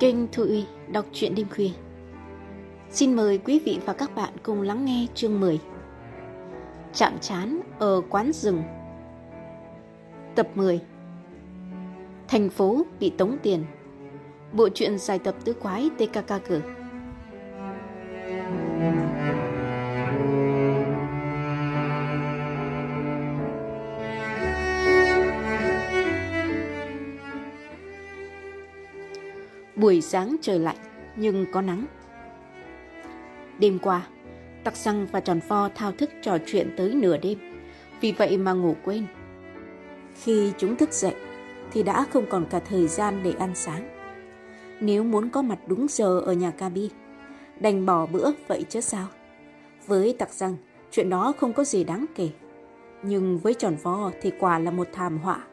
Kênh 0.00 0.16
Thu 0.32 0.42
Uy 0.42 0.64
đọc 0.88 1.04
truyện 1.12 1.34
đêm 1.34 1.46
khuya. 1.54 1.70
Xin 2.90 3.16
mời 3.16 3.38
quý 3.38 3.60
vị 3.64 3.78
và 3.86 3.92
các 3.92 4.14
bạn 4.14 4.32
cùng 4.42 4.62
lắng 4.62 4.84
nghe 4.84 5.06
chương 5.14 5.40
10. 5.40 5.58
Chạm 6.94 7.18
chán 7.20 7.60
ở 7.78 8.00
quán 8.10 8.32
rừng. 8.32 8.62
Tập 10.34 10.48
10. 10.54 10.80
Thành 12.28 12.50
phố 12.50 12.82
bị 13.00 13.10
tống 13.10 13.36
tiền. 13.42 13.64
Bộ 14.52 14.68
truyện 14.68 14.98
dài 14.98 15.18
tập 15.18 15.34
tứ 15.44 15.52
quái 15.52 15.90
TKK 15.98 16.44
cử. 16.48 16.60
Buổi 29.80 30.00
sáng 30.00 30.36
trời 30.40 30.58
lạnh 30.58 30.76
nhưng 31.16 31.46
có 31.52 31.60
nắng. 31.60 31.86
Đêm 33.58 33.78
qua, 33.78 34.06
Tặc 34.64 34.76
Xăng 34.76 35.06
và 35.06 35.20
Tròn 35.20 35.40
Pho 35.40 35.68
thao 35.74 35.92
thức 35.92 36.10
trò 36.22 36.38
chuyện 36.46 36.74
tới 36.76 36.94
nửa 36.94 37.16
đêm, 37.16 37.38
vì 38.00 38.12
vậy 38.12 38.38
mà 38.38 38.52
ngủ 38.52 38.76
quên. 38.84 39.06
Khi 40.22 40.52
chúng 40.58 40.76
thức 40.76 40.92
dậy 40.92 41.14
thì 41.72 41.82
đã 41.82 42.06
không 42.10 42.26
còn 42.30 42.46
cả 42.50 42.60
thời 42.60 42.88
gian 42.88 43.20
để 43.22 43.32
ăn 43.38 43.50
sáng. 43.54 43.88
Nếu 44.80 45.04
muốn 45.04 45.30
có 45.30 45.42
mặt 45.42 45.58
đúng 45.66 45.86
giờ 45.90 46.20
ở 46.20 46.32
nhà 46.32 46.50
Kabi, 46.50 46.90
đành 47.60 47.86
bỏ 47.86 48.06
bữa 48.06 48.30
vậy 48.48 48.64
chứ 48.68 48.80
sao. 48.80 49.06
Với 49.86 50.16
Tặc 50.18 50.32
Xăng, 50.32 50.56
chuyện 50.90 51.10
đó 51.10 51.32
không 51.38 51.52
có 51.52 51.64
gì 51.64 51.84
đáng 51.84 52.06
kể. 52.14 52.28
Nhưng 53.02 53.38
với 53.38 53.54
Tròn 53.54 53.76
Pho 53.76 54.10
thì 54.20 54.32
quả 54.40 54.58
là 54.58 54.70
một 54.70 54.88
thảm 54.92 55.18
họa. 55.18 55.44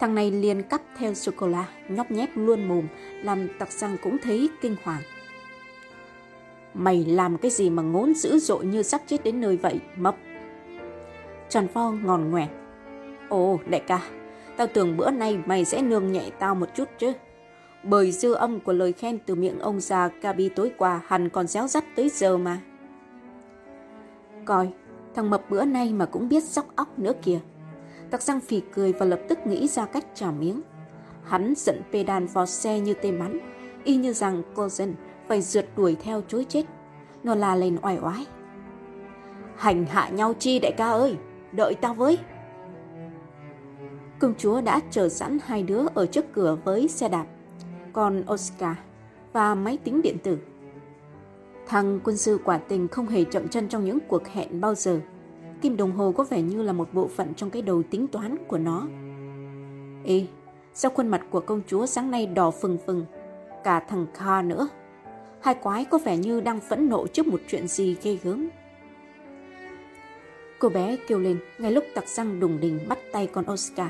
Thằng 0.00 0.14
này 0.14 0.30
liền 0.30 0.62
cắp 0.62 0.82
theo 0.98 1.14
sô-cô-la, 1.14 1.68
nhóc 1.88 2.10
nhép 2.10 2.30
luôn 2.34 2.68
mồm, 2.68 2.86
làm 3.22 3.48
tặc 3.58 3.72
răng 3.72 3.96
cũng 4.02 4.18
thấy 4.18 4.48
kinh 4.60 4.76
hoàng. 4.82 5.02
Mày 6.74 7.04
làm 7.04 7.38
cái 7.38 7.50
gì 7.50 7.70
mà 7.70 7.82
ngốn 7.82 8.14
dữ 8.14 8.38
dội 8.38 8.66
như 8.66 8.82
sắp 8.82 9.00
chết 9.06 9.24
đến 9.24 9.40
nơi 9.40 9.56
vậy, 9.56 9.80
mập? 9.96 10.16
Tròn 11.48 11.68
pho 11.68 11.90
ngòn 11.90 12.30
ngoẹt. 12.30 12.48
Ồ, 13.28 13.58
đại 13.66 13.80
ca, 13.80 14.00
tao 14.56 14.66
tưởng 14.66 14.96
bữa 14.96 15.10
nay 15.10 15.38
mày 15.46 15.64
sẽ 15.64 15.82
nương 15.82 16.12
nhẹ 16.12 16.30
tao 16.38 16.54
một 16.54 16.68
chút 16.74 16.88
chứ. 16.98 17.12
Bởi 17.82 18.12
dư 18.12 18.32
âm 18.32 18.60
của 18.60 18.72
lời 18.72 18.92
khen 18.92 19.18
từ 19.26 19.34
miệng 19.34 19.58
ông 19.58 19.80
già 19.80 20.10
Gabi 20.20 20.48
tối 20.48 20.72
qua 20.78 21.00
hẳn 21.06 21.28
còn 21.28 21.46
réo 21.46 21.66
rắt 21.66 21.84
tới 21.96 22.08
giờ 22.08 22.36
mà. 22.36 22.60
Coi, 24.44 24.68
thằng 25.14 25.30
mập 25.30 25.50
bữa 25.50 25.64
nay 25.64 25.92
mà 25.92 26.06
cũng 26.06 26.28
biết 26.28 26.44
sóc 26.44 26.66
óc 26.76 26.98
nữa 26.98 27.12
kìa. 27.22 27.38
Tặc 28.10 28.22
răng 28.22 28.40
phì 28.40 28.62
cười 28.74 28.92
và 28.92 29.06
lập 29.06 29.20
tức 29.28 29.38
nghĩ 29.46 29.68
ra 29.68 29.86
cách 29.86 30.06
trả 30.14 30.30
miếng. 30.30 30.60
Hắn 31.24 31.54
giận 31.56 31.82
đàn 32.06 32.26
vào 32.26 32.46
xe 32.46 32.80
như 32.80 32.94
tê 32.94 33.12
mắn, 33.12 33.38
y 33.84 33.96
như 33.96 34.12
rằng 34.12 34.42
cô 34.54 34.68
dân 34.68 34.94
phải 35.26 35.42
rượt 35.42 35.66
đuổi 35.76 35.96
theo 36.02 36.22
chối 36.28 36.46
chết. 36.48 36.64
Nó 37.22 37.34
la 37.34 37.56
lên 37.56 37.78
oai 37.82 37.98
oái. 38.02 38.26
Hành 39.56 39.84
hạ 39.86 40.08
nhau 40.08 40.34
chi 40.38 40.58
đại 40.58 40.72
ca 40.72 40.90
ơi, 40.90 41.16
đợi 41.52 41.74
tao 41.74 41.94
với. 41.94 42.18
Công 44.18 44.34
chúa 44.38 44.60
đã 44.60 44.80
chờ 44.90 45.08
sẵn 45.08 45.38
hai 45.44 45.62
đứa 45.62 45.86
ở 45.94 46.06
trước 46.06 46.24
cửa 46.32 46.58
với 46.64 46.88
xe 46.88 47.08
đạp, 47.08 47.26
còn 47.92 48.24
Oscar 48.32 48.76
và 49.32 49.54
máy 49.54 49.78
tính 49.84 50.02
điện 50.02 50.16
tử. 50.22 50.38
Thằng 51.66 52.00
quân 52.04 52.16
sư 52.16 52.38
quả 52.44 52.58
tình 52.58 52.88
không 52.88 53.06
hề 53.06 53.24
chậm 53.24 53.48
chân 53.48 53.68
trong 53.68 53.84
những 53.84 53.98
cuộc 54.08 54.28
hẹn 54.28 54.60
bao 54.60 54.74
giờ. 54.74 55.00
Kim 55.60 55.76
đồng 55.76 55.92
hồ 55.92 56.12
có 56.12 56.24
vẻ 56.24 56.42
như 56.42 56.62
là 56.62 56.72
một 56.72 56.88
bộ 56.92 57.08
phận 57.08 57.34
trong 57.34 57.50
cái 57.50 57.62
đầu 57.62 57.82
tính 57.82 58.06
toán 58.06 58.36
của 58.46 58.58
nó. 58.58 58.86
Ê, 60.04 60.26
sao 60.74 60.90
khuôn 60.90 61.08
mặt 61.08 61.22
của 61.30 61.40
công 61.40 61.62
chúa 61.66 61.86
sáng 61.86 62.10
nay 62.10 62.26
đỏ 62.26 62.50
phừng 62.50 62.78
phừng, 62.86 63.04
cả 63.64 63.80
thằng 63.80 64.06
Kha 64.14 64.42
nữa. 64.42 64.68
Hai 65.40 65.54
quái 65.54 65.84
có 65.84 65.98
vẻ 65.98 66.16
như 66.16 66.40
đang 66.40 66.60
phẫn 66.60 66.88
nộ 66.88 67.06
trước 67.06 67.26
một 67.26 67.40
chuyện 67.48 67.68
gì 67.68 67.96
ghê 68.02 68.18
gớm. 68.22 68.48
Cô 70.58 70.68
bé 70.68 70.96
kêu 71.08 71.18
lên 71.18 71.38
ngay 71.58 71.72
lúc 71.72 71.84
tặc 71.94 72.08
răng 72.08 72.40
đùng 72.40 72.60
đình 72.60 72.80
bắt 72.88 72.98
tay 73.12 73.26
con 73.26 73.44
Oscar. 73.52 73.88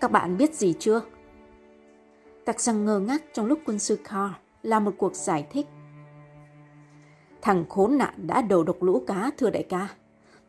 Các 0.00 0.10
bạn 0.10 0.36
biết 0.36 0.54
gì 0.54 0.74
chưa? 0.78 1.02
Tặc 2.44 2.60
răng 2.60 2.84
ngơ 2.84 2.98
ngác 2.98 3.22
trong 3.32 3.46
lúc 3.46 3.58
quân 3.66 3.78
sư 3.78 3.98
Carr 4.04 4.32
là 4.62 4.80
một 4.80 4.94
cuộc 4.98 5.16
giải 5.16 5.46
thích 5.50 5.66
Thằng 7.42 7.64
khốn 7.68 7.98
nạn 7.98 8.14
đã 8.26 8.42
đầu 8.42 8.64
độc 8.64 8.82
lũ 8.82 9.04
cá 9.06 9.30
thưa 9.38 9.50
đại 9.50 9.62
ca. 9.62 9.88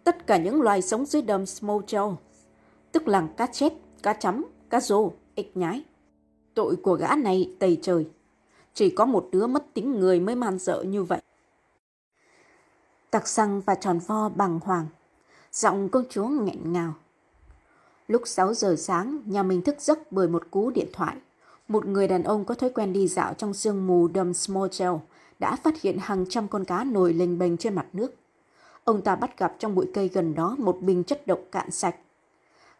Tất 0.03 0.27
cả 0.27 0.37
những 0.37 0.61
loài 0.61 0.81
sống 0.81 1.05
dưới 1.05 1.21
đầm 1.21 1.43
Smojo, 1.43 2.15
tức 2.91 3.07
là 3.07 3.27
cá 3.37 3.47
chết, 3.47 3.73
cá 4.03 4.13
chấm, 4.13 4.45
cá 4.69 4.79
rô, 4.79 5.11
ếch 5.35 5.57
nhái. 5.57 5.83
Tội 6.53 6.75
của 6.75 6.93
gã 6.93 7.15
này 7.15 7.55
tầy 7.59 7.79
trời. 7.81 8.07
Chỉ 8.73 8.89
có 8.89 9.05
một 9.05 9.29
đứa 9.31 9.47
mất 9.47 9.73
tính 9.73 9.99
người 9.99 10.19
mới 10.19 10.35
man 10.35 10.59
dợ 10.59 10.83
như 10.83 11.03
vậy. 11.03 11.21
Tặc 13.11 13.27
xăng 13.27 13.61
và 13.61 13.75
tròn 13.75 13.99
vo 14.07 14.29
bằng 14.29 14.59
hoàng. 14.63 14.85
Giọng 15.51 15.89
công 15.89 16.03
chúa 16.09 16.27
nghẹn 16.27 16.73
ngào. 16.73 16.93
Lúc 18.07 18.21
6 18.25 18.53
giờ 18.53 18.75
sáng, 18.77 19.19
nhà 19.25 19.43
mình 19.43 19.61
thức 19.61 19.75
giấc 19.79 20.11
bởi 20.11 20.27
một 20.27 20.51
cú 20.51 20.69
điện 20.69 20.87
thoại. 20.93 21.15
Một 21.67 21.85
người 21.85 22.07
đàn 22.07 22.23
ông 22.23 22.45
có 22.45 22.55
thói 22.55 22.69
quen 22.69 22.93
đi 22.93 23.07
dạo 23.07 23.33
trong 23.33 23.53
sương 23.53 23.87
mù 23.87 24.07
đầm 24.07 24.33
Smorgel 24.33 24.91
đã 25.43 25.55
phát 25.55 25.81
hiện 25.81 25.97
hàng 26.01 26.25
trăm 26.29 26.47
con 26.47 26.65
cá 26.65 26.83
nổi 26.83 27.13
lềnh 27.13 27.39
bềnh 27.39 27.57
trên 27.57 27.75
mặt 27.75 27.85
nước. 27.93 28.15
Ông 28.83 29.01
ta 29.01 29.15
bắt 29.15 29.37
gặp 29.37 29.55
trong 29.59 29.75
bụi 29.75 29.85
cây 29.93 30.07
gần 30.13 30.35
đó 30.35 30.55
một 30.59 30.77
bình 30.81 31.03
chất 31.03 31.27
độc 31.27 31.39
cạn 31.51 31.71
sạch. 31.71 31.95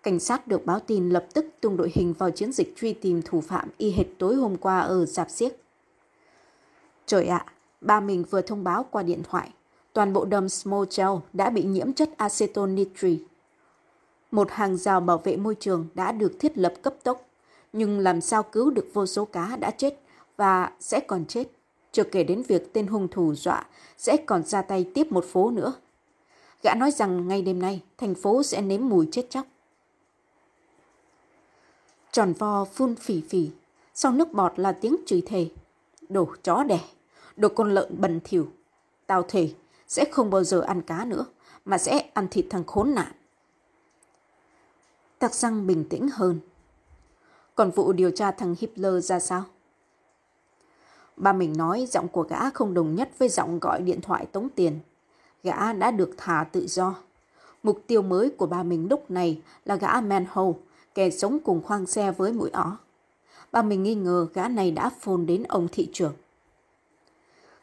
Cảnh 0.04 0.20
sát 0.20 0.48
được 0.48 0.66
báo 0.66 0.80
tin 0.80 1.10
lập 1.10 1.26
tức 1.34 1.46
tung 1.62 1.78
đội 1.78 1.92
hình 1.94 2.14
vào 2.14 2.32
chiến 2.32 2.52
dịch 2.52 2.74
truy 2.78 2.94
tìm 2.94 3.22
thủ 3.26 3.42
phạm 3.42 3.70
y 3.78 3.92
hệt 3.92 4.06
tối 4.18 4.36
hôm 4.36 4.58
qua 4.58 4.80
ở 4.80 5.06
Giạp 5.06 5.30
Siếc. 5.30 5.52
Trời 7.06 7.28
ạ, 7.28 7.46
ba 7.82 8.00
mình 8.00 8.24
vừa 8.30 8.42
thông 8.42 8.64
báo 8.64 8.86
qua 8.92 9.04
điện 9.04 9.22
thoại, 9.30 9.50
toàn 9.94 10.14
bộ 10.14 10.26
đầm 10.26 10.50
Smochel 10.50 11.10
đã 11.34 11.50
bị 11.50 11.64
nhiễm 11.64 11.94
chất 11.94 12.10
aceton 12.18 12.76
nitri. 12.76 13.24
Một 14.32 14.52
hàng 14.52 14.78
rào 14.78 15.00
bảo 15.00 15.18
vệ 15.18 15.38
môi 15.38 15.56
trường 15.56 15.88
đã 15.94 16.12
được 16.12 16.32
thiết 16.40 16.58
lập 16.58 16.74
cấp 16.82 16.96
tốc, 17.04 17.26
nhưng 17.74 18.00
làm 18.00 18.22
sao 18.22 18.44
cứu 18.44 18.72
được 18.72 18.88
vô 18.94 19.06
số 19.06 19.26
cá 19.26 19.56
đã 19.60 19.72
chết 19.72 20.00
và 20.38 20.72
sẽ 20.80 21.00
còn 21.00 21.26
chết 21.26 21.48
chưa 21.94 22.04
kể 22.04 22.24
đến 22.24 22.44
việc 22.48 22.74
tên 22.74 22.88
hung 22.88 23.08
thủ 23.08 23.36
dọa 23.36 23.66
sẽ 23.98 24.18
còn 24.18 24.44
ra 24.44 24.62
tay 24.62 24.86
tiếp 24.94 25.12
một 25.12 25.26
phố 25.26 25.52
nữa. 25.52 25.74
Gã 26.64 26.74
nói 26.74 26.92
rằng 26.92 27.28
ngay 27.28 27.42
đêm 27.42 27.60
nay, 27.60 27.82
thành 27.98 28.16
phố 28.16 28.44
sẽ 28.44 28.62
nếm 28.62 28.90
mùi 28.90 29.08
chết 29.12 29.30
chóc. 29.30 29.46
Tròn 32.12 32.34
vo 32.34 32.66
phun 32.66 32.96
phỉ 32.96 33.22
phỉ, 33.30 33.50
sau 33.94 34.12
nước 34.12 34.34
bọt 34.34 34.60
là 34.60 34.72
tiếng 34.72 34.96
chửi 35.06 35.22
thề. 35.26 35.50
Đồ 36.10 36.28
chó 36.44 36.64
đẻ, 36.64 36.80
đồ 37.36 37.50
con 37.50 37.74
lợn 37.74 38.02
bẩn 38.02 38.20
thỉu. 38.24 38.48
Tao 39.08 39.24
thề, 39.28 39.50
sẽ 39.88 40.06
không 40.12 40.30
bao 40.30 40.44
giờ 40.44 40.62
ăn 40.62 40.82
cá 40.82 41.06
nữa, 41.06 41.26
mà 41.66 41.78
sẽ 41.78 42.10
ăn 42.14 42.28
thịt 42.28 42.46
thằng 42.50 42.64
khốn 42.64 42.96
nạn. 42.96 43.12
Tạc 45.20 45.34
răng 45.34 45.68
bình 45.68 45.86
tĩnh 45.90 46.10
hơn. 46.14 46.40
Còn 47.56 47.72
vụ 47.72 47.94
điều 47.94 48.12
tra 48.12 48.32
thằng 48.32 48.56
Hitler 48.60 49.06
ra 49.06 49.20
sao? 49.20 49.44
Ba 51.16 51.34
mình 51.34 51.54
nói 51.58 51.86
giọng 51.90 52.08
của 52.08 52.24
gã 52.24 52.50
không 52.50 52.74
đồng 52.74 52.96
nhất 52.96 53.10
với 53.18 53.30
giọng 53.30 53.60
gọi 53.60 53.82
điện 53.82 54.02
thoại 54.02 54.26
tống 54.26 54.50
tiền. 54.56 54.80
Gã 55.44 55.74
đã 55.74 55.92
được 55.92 56.10
thả 56.18 56.46
tự 56.52 56.68
do. 56.68 56.96
Mục 57.64 57.84
tiêu 57.88 58.02
mới 58.02 58.30
của 58.30 58.46
ba 58.46 58.64
mình 58.64 58.88
lúc 58.90 59.12
này 59.12 59.42
là 59.66 59.76
gã 59.76 60.02
Manhole, 60.02 60.58
kẻ 60.96 61.10
sống 61.10 61.40
cùng 61.44 61.62
khoang 61.64 61.86
xe 61.86 62.12
với 62.12 62.34
mũi 62.34 62.50
ó. 62.50 62.78
Ba 63.52 63.62
mình 63.62 63.84
nghi 63.84 63.96
ngờ 63.96 64.28
gã 64.34 64.48
này 64.48 64.72
đã 64.72 64.90
phồn 64.90 65.26
đến 65.26 65.44
ông 65.44 65.68
thị 65.72 65.90
trưởng. 65.94 66.14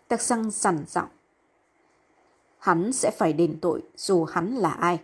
Tạc 0.09 0.21
xăng 0.21 0.51
sẵn 0.51 0.85
giọng. 0.89 1.09
Hắn 2.59 2.93
sẽ 2.93 3.11
phải 3.19 3.33
đền 3.33 3.59
tội 3.61 3.83
dù 3.97 4.25
hắn 4.25 4.55
là 4.55 4.71
ai. 4.71 5.01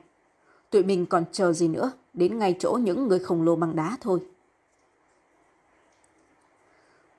Tụi 0.71 0.83
mình 0.83 1.07
còn 1.07 1.25
chờ 1.33 1.53
gì 1.53 1.69
nữa, 1.69 1.93
đến 2.15 2.39
ngay 2.39 2.57
chỗ 2.59 2.79
những 2.83 3.09
người 3.09 3.19
khổng 3.19 3.43
lồ 3.43 3.57
bằng 3.57 3.77
đá 3.77 3.97
thôi. 4.01 4.21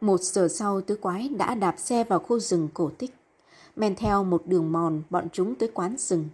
Một 0.01 0.21
giờ 0.21 0.47
sau 0.47 0.81
tứ 0.81 0.95
quái 0.95 1.29
đã 1.29 1.55
đạp 1.55 1.75
xe 1.77 2.03
vào 2.03 2.19
khu 2.19 2.39
rừng 2.39 2.69
cổ 2.73 2.91
tích, 2.97 3.13
men 3.75 3.95
theo 3.95 4.23
một 4.23 4.43
đường 4.45 4.71
mòn 4.71 5.01
bọn 5.09 5.27
chúng 5.33 5.55
tới 5.55 5.69
quán 5.73 5.95
rừng. 5.97 6.25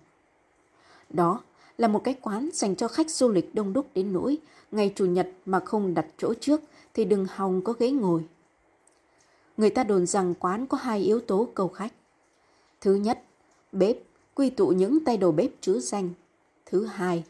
Đó 1.09 1.41
là 1.77 1.87
một 1.87 2.03
cái 2.03 2.15
quán 2.21 2.49
dành 2.53 2.75
cho 2.75 2.87
khách 2.87 3.11
du 3.11 3.29
lịch 3.31 3.55
đông 3.55 3.73
đúc 3.73 3.87
đến 3.93 4.13
nỗi 4.13 4.37
ngày 4.71 4.93
chủ 4.95 5.05
nhật 5.05 5.29
mà 5.45 5.59
không 5.59 5.93
đặt 5.93 6.05
chỗ 6.17 6.33
trước 6.33 6.61
thì 6.93 7.05
đừng 7.05 7.25
hòng 7.29 7.61
có 7.61 7.73
ghế 7.79 7.91
ngồi. 7.91 8.25
Người 9.57 9.69
ta 9.69 9.83
đồn 9.83 10.05
rằng 10.05 10.33
quán 10.39 10.67
có 10.67 10.77
hai 10.77 10.99
yếu 10.99 11.19
tố 11.19 11.47
cầu 11.53 11.67
khách. 11.67 11.93
Thứ 12.81 12.95
nhất, 12.95 13.23
bếp 13.71 13.97
quy 14.35 14.49
tụ 14.49 14.67
những 14.67 15.05
tay 15.05 15.17
đầu 15.17 15.31
bếp 15.31 15.51
chứa 15.61 15.79
danh. 15.79 16.09
Thứ 16.65 16.85
hai, 16.85 17.23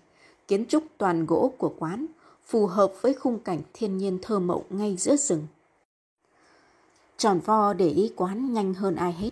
kiến 0.47 0.65
trúc 0.65 0.83
toàn 0.97 1.25
gỗ 1.25 1.53
của 1.57 1.73
quán 1.79 2.05
phù 2.45 2.67
hợp 2.67 2.93
với 3.01 3.13
khung 3.13 3.39
cảnh 3.39 3.61
thiên 3.73 3.97
nhiên 3.97 4.19
thơ 4.21 4.39
mộng 4.39 4.63
ngay 4.69 4.95
giữa 4.97 5.15
rừng. 5.15 5.47
Tròn 7.17 7.39
vo 7.45 7.73
để 7.73 7.89
ý 7.89 8.11
quán 8.15 8.53
nhanh 8.53 8.73
hơn 8.73 8.95
ai 8.95 9.13
hết. 9.13 9.29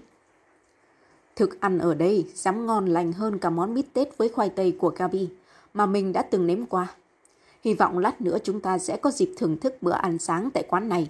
Thực 1.36 1.62
ăn 1.62 1.80
ở 1.80 1.94
đây 1.94 2.28
dám 2.34 2.66
ngon 2.66 2.86
lành 2.86 3.14
hơn 3.14 3.40
cả 3.40 3.50
món 3.50 3.74
bít 3.74 3.86
tết 3.94 4.18
với 4.18 4.30
khoai 4.30 4.50
tây 4.50 4.78
của 4.80 4.90
Gabi 4.90 5.30
mà 5.74 5.86
mình 5.86 6.14
đã 6.14 6.22
từng 6.22 6.48
nếm 6.48 6.66
qua. 6.66 6.96
Hy 7.64 7.74
vọng 7.74 7.98
lát 7.98 8.22
nữa 8.22 8.38
chúng 8.44 8.60
ta 8.60 8.78
sẽ 8.78 8.98
có 8.98 9.12
dịp 9.12 9.34
thưởng 9.38 9.58
thức 9.58 9.76
bữa 9.82 9.92
ăn 9.92 10.18
sáng 10.18 10.50
tại 10.54 10.64
quán 10.70 10.90
này. 10.90 11.10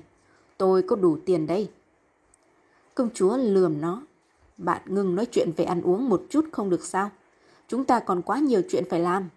Tôi 0.57 0.81
có 0.81 0.95
đủ 0.95 1.17
tiền 1.25 1.47
đây. 1.47 1.69
Công 2.95 3.09
chúa 3.13 3.37
lườm 3.37 3.81
nó. 3.81 4.01
Bạn 4.57 4.81
ngừng 4.85 5.15
nói 5.15 5.25
chuyện 5.25 5.51
về 5.57 5.65
ăn 5.65 5.81
uống 5.81 6.09
một 6.09 6.23
chút 6.29 6.45
không 6.51 6.69
được 6.69 6.85
sao? 6.85 7.09
Chúng 7.67 7.85
ta 7.85 7.99
còn 7.99 8.21
quá 8.21 8.39
nhiều 8.39 8.61
chuyện 8.69 8.83
phải 8.89 8.99
làm. 8.99 9.29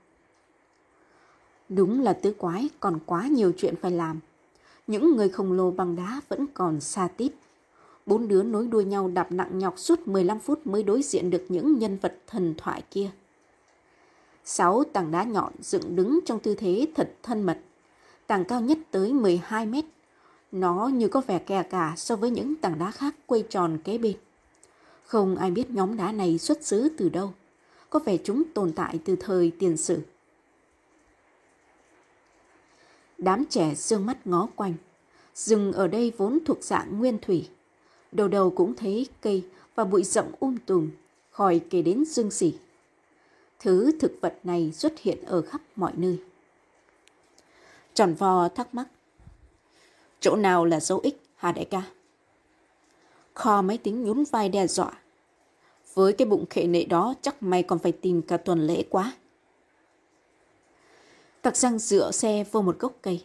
Đúng 1.68 2.02
là 2.02 2.12
tứ 2.12 2.34
quái, 2.38 2.68
còn 2.80 2.98
quá 3.06 3.26
nhiều 3.26 3.52
chuyện 3.56 3.74
phải 3.82 3.90
làm. 3.90 4.20
Những 4.86 5.16
người 5.16 5.28
khổng 5.28 5.52
lồ 5.52 5.70
bằng 5.70 5.96
đá 5.96 6.20
vẫn 6.28 6.46
còn 6.54 6.80
xa 6.80 7.08
tít. 7.08 7.32
Bốn 8.06 8.28
đứa 8.28 8.42
nối 8.42 8.66
đuôi 8.66 8.84
nhau 8.84 9.08
đạp 9.08 9.32
nặng 9.32 9.58
nhọc 9.58 9.78
suốt 9.78 10.08
15 10.08 10.38
phút 10.38 10.66
mới 10.66 10.82
đối 10.82 11.02
diện 11.02 11.30
được 11.30 11.44
những 11.48 11.78
nhân 11.78 11.98
vật 12.02 12.18
thần 12.26 12.54
thoại 12.58 12.82
kia. 12.90 13.10
Sáu 14.44 14.84
tảng 14.84 15.10
đá 15.10 15.24
nhọn 15.24 15.52
dựng 15.60 15.96
đứng 15.96 16.20
trong 16.26 16.40
tư 16.40 16.54
thế 16.54 16.86
thật 16.94 17.14
thân 17.22 17.42
mật. 17.42 17.58
Tảng 18.26 18.44
cao 18.44 18.60
nhất 18.60 18.78
tới 18.90 19.12
12 19.12 19.66
mét. 19.66 19.84
Nó 20.52 20.88
như 20.88 21.08
có 21.08 21.20
vẻ 21.26 21.38
kè 21.38 21.62
cả 21.62 21.94
so 21.96 22.16
với 22.16 22.30
những 22.30 22.54
tảng 22.54 22.78
đá 22.78 22.90
khác 22.90 23.14
quay 23.26 23.42
tròn 23.50 23.78
kế 23.84 23.98
bên. 23.98 24.16
Không 25.04 25.36
ai 25.36 25.50
biết 25.50 25.70
nhóm 25.70 25.96
đá 25.96 26.12
này 26.12 26.38
xuất 26.38 26.64
xứ 26.64 26.88
từ 26.98 27.08
đâu. 27.08 27.32
Có 27.90 27.98
vẻ 27.98 28.16
chúng 28.24 28.42
tồn 28.54 28.72
tại 28.72 28.98
từ 29.04 29.16
thời 29.16 29.52
tiền 29.58 29.76
sử. 29.76 29.98
Đám 33.18 33.44
trẻ 33.50 33.74
dương 33.74 34.06
mắt 34.06 34.26
ngó 34.26 34.48
quanh. 34.56 34.74
Rừng 35.34 35.72
ở 35.72 35.88
đây 35.88 36.12
vốn 36.16 36.38
thuộc 36.44 36.64
dạng 36.64 36.98
nguyên 36.98 37.18
thủy. 37.22 37.48
Đầu 38.12 38.28
đầu 38.28 38.50
cũng 38.50 38.74
thấy 38.74 39.06
cây 39.20 39.44
và 39.74 39.84
bụi 39.84 40.02
rậm 40.02 40.24
um 40.40 40.56
tùm, 40.66 40.90
khỏi 41.30 41.60
kể 41.70 41.82
đến 41.82 42.04
dương 42.04 42.30
xỉ. 42.30 42.54
Thứ 43.60 43.92
thực 44.00 44.12
vật 44.20 44.38
này 44.44 44.72
xuất 44.72 44.98
hiện 44.98 45.18
ở 45.26 45.42
khắp 45.42 45.60
mọi 45.76 45.92
nơi. 45.96 46.18
Tròn 47.94 48.14
vò 48.14 48.48
thắc 48.48 48.74
mắc. 48.74 48.88
Chỗ 50.20 50.36
nào 50.36 50.64
là 50.64 50.80
dấu 50.80 50.98
ích, 50.98 51.22
Hà 51.36 51.52
đại 51.52 51.64
ca? 51.64 51.82
Kho 53.34 53.62
máy 53.62 53.78
tính 53.78 54.04
nhún 54.04 54.24
vai 54.30 54.48
đe 54.48 54.66
dọa. 54.66 54.92
Với 55.94 56.12
cái 56.12 56.26
bụng 56.26 56.44
khệ 56.50 56.66
nệ 56.66 56.84
đó 56.84 57.14
chắc 57.22 57.42
mày 57.42 57.62
còn 57.62 57.78
phải 57.78 57.92
tìm 57.92 58.22
cả 58.22 58.36
tuần 58.36 58.66
lễ 58.66 58.84
quá. 58.90 59.12
Tặc 61.44 61.56
răng 61.56 61.78
dựa 61.78 62.10
xe 62.10 62.44
vô 62.52 62.62
một 62.62 62.78
gốc 62.78 62.92
cây. 63.02 63.24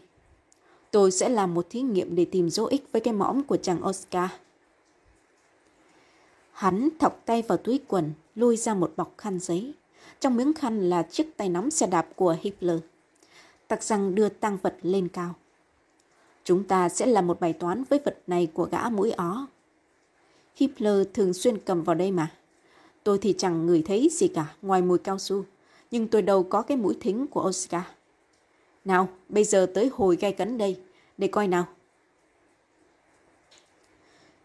Tôi 0.91 1.11
sẽ 1.11 1.29
làm 1.29 1.53
một 1.53 1.67
thí 1.69 1.81
nghiệm 1.81 2.15
để 2.15 2.25
tìm 2.25 2.49
dấu 2.49 2.65
ích 2.65 2.83
với 2.91 3.01
cái 3.01 3.13
mõm 3.13 3.43
của 3.43 3.57
chàng 3.57 3.87
Oscar. 3.87 4.29
Hắn 6.51 6.89
thọc 6.99 7.21
tay 7.25 7.41
vào 7.41 7.57
túi 7.57 7.79
quần, 7.87 8.11
lôi 8.35 8.57
ra 8.57 8.73
một 8.73 8.93
bọc 8.97 9.13
khăn 9.17 9.39
giấy. 9.39 9.73
Trong 10.19 10.37
miếng 10.37 10.53
khăn 10.53 10.89
là 10.89 11.03
chiếc 11.03 11.37
tay 11.37 11.49
nắm 11.49 11.71
xe 11.71 11.87
đạp 11.87 12.07
của 12.15 12.37
Hitler. 12.41 12.79
Tặc 13.67 13.83
răng 13.83 14.15
đưa 14.15 14.29
tăng 14.29 14.57
vật 14.61 14.77
lên 14.81 15.07
cao. 15.07 15.33
Chúng 16.43 16.63
ta 16.63 16.89
sẽ 16.89 17.05
làm 17.05 17.27
một 17.27 17.39
bài 17.39 17.53
toán 17.53 17.83
với 17.83 17.99
vật 18.05 18.17
này 18.27 18.47
của 18.53 18.65
gã 18.65 18.89
mũi 18.89 19.11
ó. 19.11 19.47
Hitler 20.55 21.07
thường 21.13 21.33
xuyên 21.33 21.57
cầm 21.57 21.83
vào 21.83 21.95
đây 21.95 22.11
mà. 22.11 22.31
Tôi 23.03 23.17
thì 23.17 23.35
chẳng 23.37 23.65
ngửi 23.65 23.83
thấy 23.85 24.09
gì 24.11 24.27
cả 24.27 24.55
ngoài 24.61 24.81
mùi 24.81 24.97
cao 24.97 25.19
su. 25.19 25.43
Nhưng 25.91 26.07
tôi 26.07 26.21
đâu 26.21 26.43
có 26.43 26.61
cái 26.61 26.77
mũi 26.77 26.97
thính 26.99 27.27
của 27.27 27.47
Oscar. 27.49 27.83
Nào, 28.89 29.09
bây 29.29 29.43
giờ 29.43 29.71
tới 29.73 29.89
hồi 29.93 30.15
gai 30.15 30.33
cấn 30.33 30.57
đây, 30.57 30.79
để 31.17 31.27
coi 31.27 31.47
nào. 31.47 31.67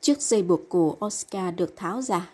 Chiếc 0.00 0.22
dây 0.22 0.42
buộc 0.42 0.60
cổ 0.68 0.96
Oscar 1.04 1.54
được 1.54 1.76
tháo 1.76 2.02
ra, 2.02 2.30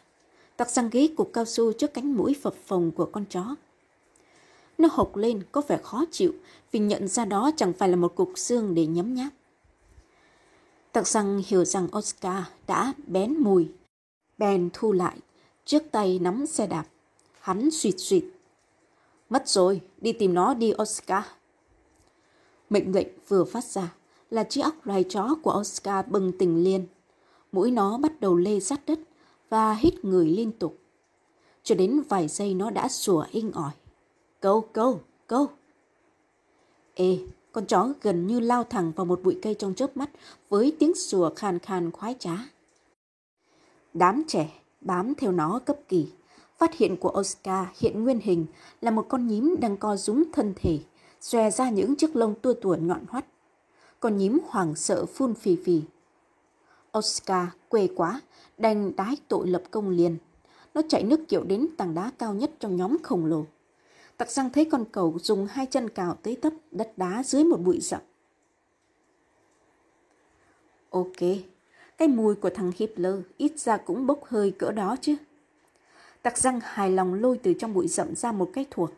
tặc 0.57 0.71
sang 0.71 0.91
ghế 0.91 1.09
cục 1.17 1.31
cao 1.33 1.45
su 1.45 1.73
trước 1.73 1.95
cánh 1.95 2.13
mũi 2.13 2.37
phập 2.43 2.55
phồng 2.67 2.91
của 2.91 3.05
con 3.13 3.25
chó. 3.25 3.55
Nó 4.79 4.89
hộc 4.93 5.17
lên 5.17 5.43
có 5.53 5.63
vẻ 5.69 5.79
khó 5.83 6.05
chịu 6.11 6.35
vì 6.73 6.81
nhận 6.81 7.09
ra 7.09 7.25
đó 7.25 7.51
chẳng 7.57 7.73
phải 7.73 7.89
là 7.89 7.97
một 7.97 8.15
cục 8.15 8.33
xương 8.37 8.75
để 8.75 8.87
nhấm 8.87 9.15
nháp. 9.15 9.31
Tặc 10.93 11.09
răng 11.09 11.43
hiểu 11.47 11.65
rằng 11.65 11.89
Oscar 11.99 12.45
đã 12.67 12.93
bén 13.07 13.37
mùi. 13.39 13.69
Bèn 14.39 14.71
thu 14.73 14.93
lại, 14.93 15.17
trước 15.65 15.83
tay 15.91 16.19
nắm 16.19 16.47
xe 16.47 16.67
đạp. 16.67 16.85
Hắn 17.41 17.71
suyệt 17.71 17.95
suyệt. 17.99 18.25
Mất 19.31 19.49
rồi, 19.49 19.81
đi 20.01 20.13
tìm 20.13 20.35
nó 20.35 20.55
đi 20.55 20.73
Oscar. 20.83 21.25
Mệnh 22.71 22.95
lệnh 22.95 23.09
vừa 23.29 23.45
phát 23.45 23.65
ra 23.65 23.95
là 24.31 24.45
chiếc 24.45 24.61
óc 24.61 24.75
loài 24.85 25.05
chó 25.09 25.37
của 25.43 25.57
Oscar 25.61 26.07
bừng 26.07 26.33
tỉnh 26.39 26.65
liền. 26.65 26.87
Mũi 27.53 27.71
nó 27.71 27.99
bắt 27.99 28.21
đầu 28.21 28.37
lê 28.37 28.61
sát 28.61 28.81
đất 28.87 28.99
và 29.49 29.75
hít 29.75 30.05
người 30.05 30.27
liên 30.27 30.53
tục. 30.53 30.79
Cho 31.63 31.75
đến 31.75 32.03
vài 32.09 32.29
giây 32.29 32.55
nó 32.55 32.71
đã 32.71 32.89
sủa 32.89 33.25
inh 33.31 33.53
ỏi. 33.53 33.73
Câu, 34.41 34.61
câu, 34.61 35.01
câu. 35.27 35.47
Ê, 36.95 37.19
con 37.53 37.67
chó 37.67 37.89
gần 38.03 38.27
như 38.27 38.41
lao 38.41 38.65
thẳng 38.65 38.93
vào 38.97 39.07
một 39.07 39.21
bụi 39.23 39.39
cây 39.43 39.55
trong 39.55 39.75
chớp 39.75 39.97
mắt 39.97 40.11
với 40.49 40.77
tiếng 40.79 40.95
sủa 40.95 41.31
khàn 41.37 41.59
khàn 41.59 41.91
khoái 41.91 42.15
trá. 42.19 42.37
Đám 43.95 44.23
trẻ 44.29 44.53
bám 44.81 45.15
theo 45.15 45.33
nó 45.33 45.59
cấp 45.59 45.77
kỳ. 45.89 46.09
Phát 46.59 46.75
hiện 46.75 46.97
của 46.97 47.15
Oscar 47.21 47.67
hiện 47.79 48.05
nguyên 48.05 48.21
hình 48.23 48.47
là 48.81 48.91
một 48.91 49.07
con 49.09 49.27
nhím 49.27 49.57
đang 49.61 49.77
co 49.77 49.97
rúm 49.97 50.25
thân 50.33 50.55
thể 50.57 50.79
xòe 51.21 51.51
ra 51.51 51.71
những 51.71 51.97
chiếc 51.97 52.17
lông 52.17 52.35
tua 52.35 52.55
tủa 52.55 52.77
nhọn 52.81 53.05
hoắt. 53.09 53.25
Con 54.01 54.17
nhím 54.17 54.39
hoảng 54.47 54.75
sợ 54.75 55.07
phun 55.07 55.35
phì 55.35 55.57
phì. 55.65 55.83
Oscar 56.99 57.49
quê 57.69 57.89
quá, 57.97 58.21
đành 58.59 58.97
đái 58.97 59.17
tội 59.29 59.49
lập 59.49 59.63
công 59.71 59.89
liền. 59.89 60.17
Nó 60.75 60.83
chạy 60.89 61.03
nước 61.03 61.21
kiểu 61.29 61.45
đến 61.45 61.69
tảng 61.77 61.95
đá 61.95 62.11
cao 62.19 62.35
nhất 62.35 62.51
trong 62.59 62.77
nhóm 62.77 62.97
khổng 63.03 63.27
lồ. 63.27 63.45
Tặc 64.17 64.31
răng 64.31 64.51
thấy 64.51 64.65
con 64.65 64.85
cầu 64.93 65.19
dùng 65.23 65.47
hai 65.51 65.67
chân 65.67 65.89
cào 65.89 66.17
tới 66.23 66.37
tấp 66.37 66.53
đất 66.71 66.93
đá 66.97 67.23
dưới 67.27 67.45
một 67.45 67.61
bụi 67.61 67.81
rậm. 67.81 68.01
Ok, 70.91 71.19
cái 71.99 72.09
mùi 72.09 72.35
của 72.35 72.51
thằng 72.51 72.73
Hitler 72.77 73.15
ít 73.37 73.53
ra 73.59 73.77
cũng 73.77 74.07
bốc 74.07 74.25
hơi 74.25 74.51
cỡ 74.51 74.73
đó 74.73 74.97
chứ. 75.01 75.17
Tặc 76.23 76.39
răng 76.39 76.61
hài 76.63 76.91
lòng 76.91 77.15
lôi 77.15 77.39
từ 77.43 77.55
trong 77.55 77.75
bụi 77.75 77.89
rậm 77.89 78.15
ra 78.15 78.33
một 78.33 78.51
cái 78.53 78.67
thuộc 78.71 78.91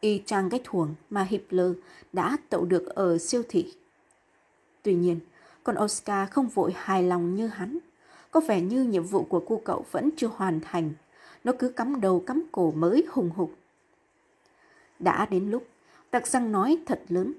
y 0.00 0.22
chang 0.26 0.50
cái 0.50 0.60
thuồng 0.64 0.94
mà 1.10 1.22
Hitler 1.22 1.70
đã 2.12 2.36
tậu 2.48 2.64
được 2.64 2.86
ở 2.86 3.18
siêu 3.18 3.42
thị. 3.48 3.74
Tuy 4.82 4.94
nhiên, 4.94 5.20
con 5.64 5.76
Oscar 5.84 6.30
không 6.30 6.48
vội 6.48 6.72
hài 6.76 7.02
lòng 7.02 7.34
như 7.34 7.46
hắn. 7.46 7.78
Có 8.30 8.40
vẻ 8.40 8.60
như 8.60 8.84
nhiệm 8.84 9.02
vụ 9.02 9.24
của 9.24 9.44
cô 9.46 9.60
cậu 9.64 9.84
vẫn 9.90 10.10
chưa 10.16 10.26
hoàn 10.26 10.60
thành. 10.60 10.90
Nó 11.44 11.52
cứ 11.58 11.68
cắm 11.68 12.00
đầu 12.00 12.20
cắm 12.20 12.42
cổ 12.52 12.70
mới 12.70 13.06
hùng 13.10 13.30
hục. 13.36 13.54
Đã 14.98 15.26
đến 15.26 15.50
lúc, 15.50 15.66
tặc 16.10 16.26
răng 16.26 16.52
nói 16.52 16.78
thật 16.86 17.02
lớn. 17.08 17.32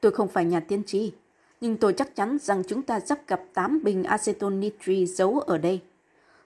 Tôi 0.00 0.12
không 0.12 0.28
phải 0.28 0.44
nhà 0.44 0.60
tiên 0.60 0.82
tri, 0.86 1.12
nhưng 1.60 1.76
tôi 1.76 1.92
chắc 1.92 2.14
chắn 2.14 2.38
rằng 2.42 2.62
chúng 2.68 2.82
ta 2.82 3.00
sắp 3.00 3.18
gặp 3.26 3.42
8 3.54 3.82
bình 3.84 4.04
aceton 4.04 4.60
nitri 4.60 5.06
giấu 5.06 5.40
ở 5.40 5.58
đây. 5.58 5.82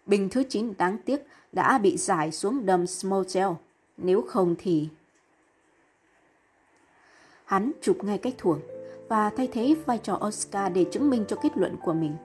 Bình 0.07 0.29
thứ 0.29 0.43
9 0.49 0.73
đáng 0.79 0.99
tiếc 1.05 1.27
đã 1.53 1.79
bị 1.79 1.97
giải 1.97 2.33
xuống 2.33 2.67
đầm 2.67 2.87
Smotel 2.87 3.49
nếu 4.03 4.23
không 4.23 4.55
thì... 4.59 4.89
Hắn 7.45 7.73
chụp 7.81 8.05
ngay 8.05 8.19
cách 8.19 8.35
thuồng 8.39 8.61
và 9.09 9.31
thay 9.31 9.49
thế 9.53 9.77
vai 9.87 9.99
trò 9.99 10.21
Oscar 10.27 10.73
để 10.73 10.85
chứng 10.85 11.11
minh 11.11 11.25
cho 11.29 11.37
kết 11.37 11.57
luận 11.57 11.77
của 11.83 11.93
mình. 11.93 12.17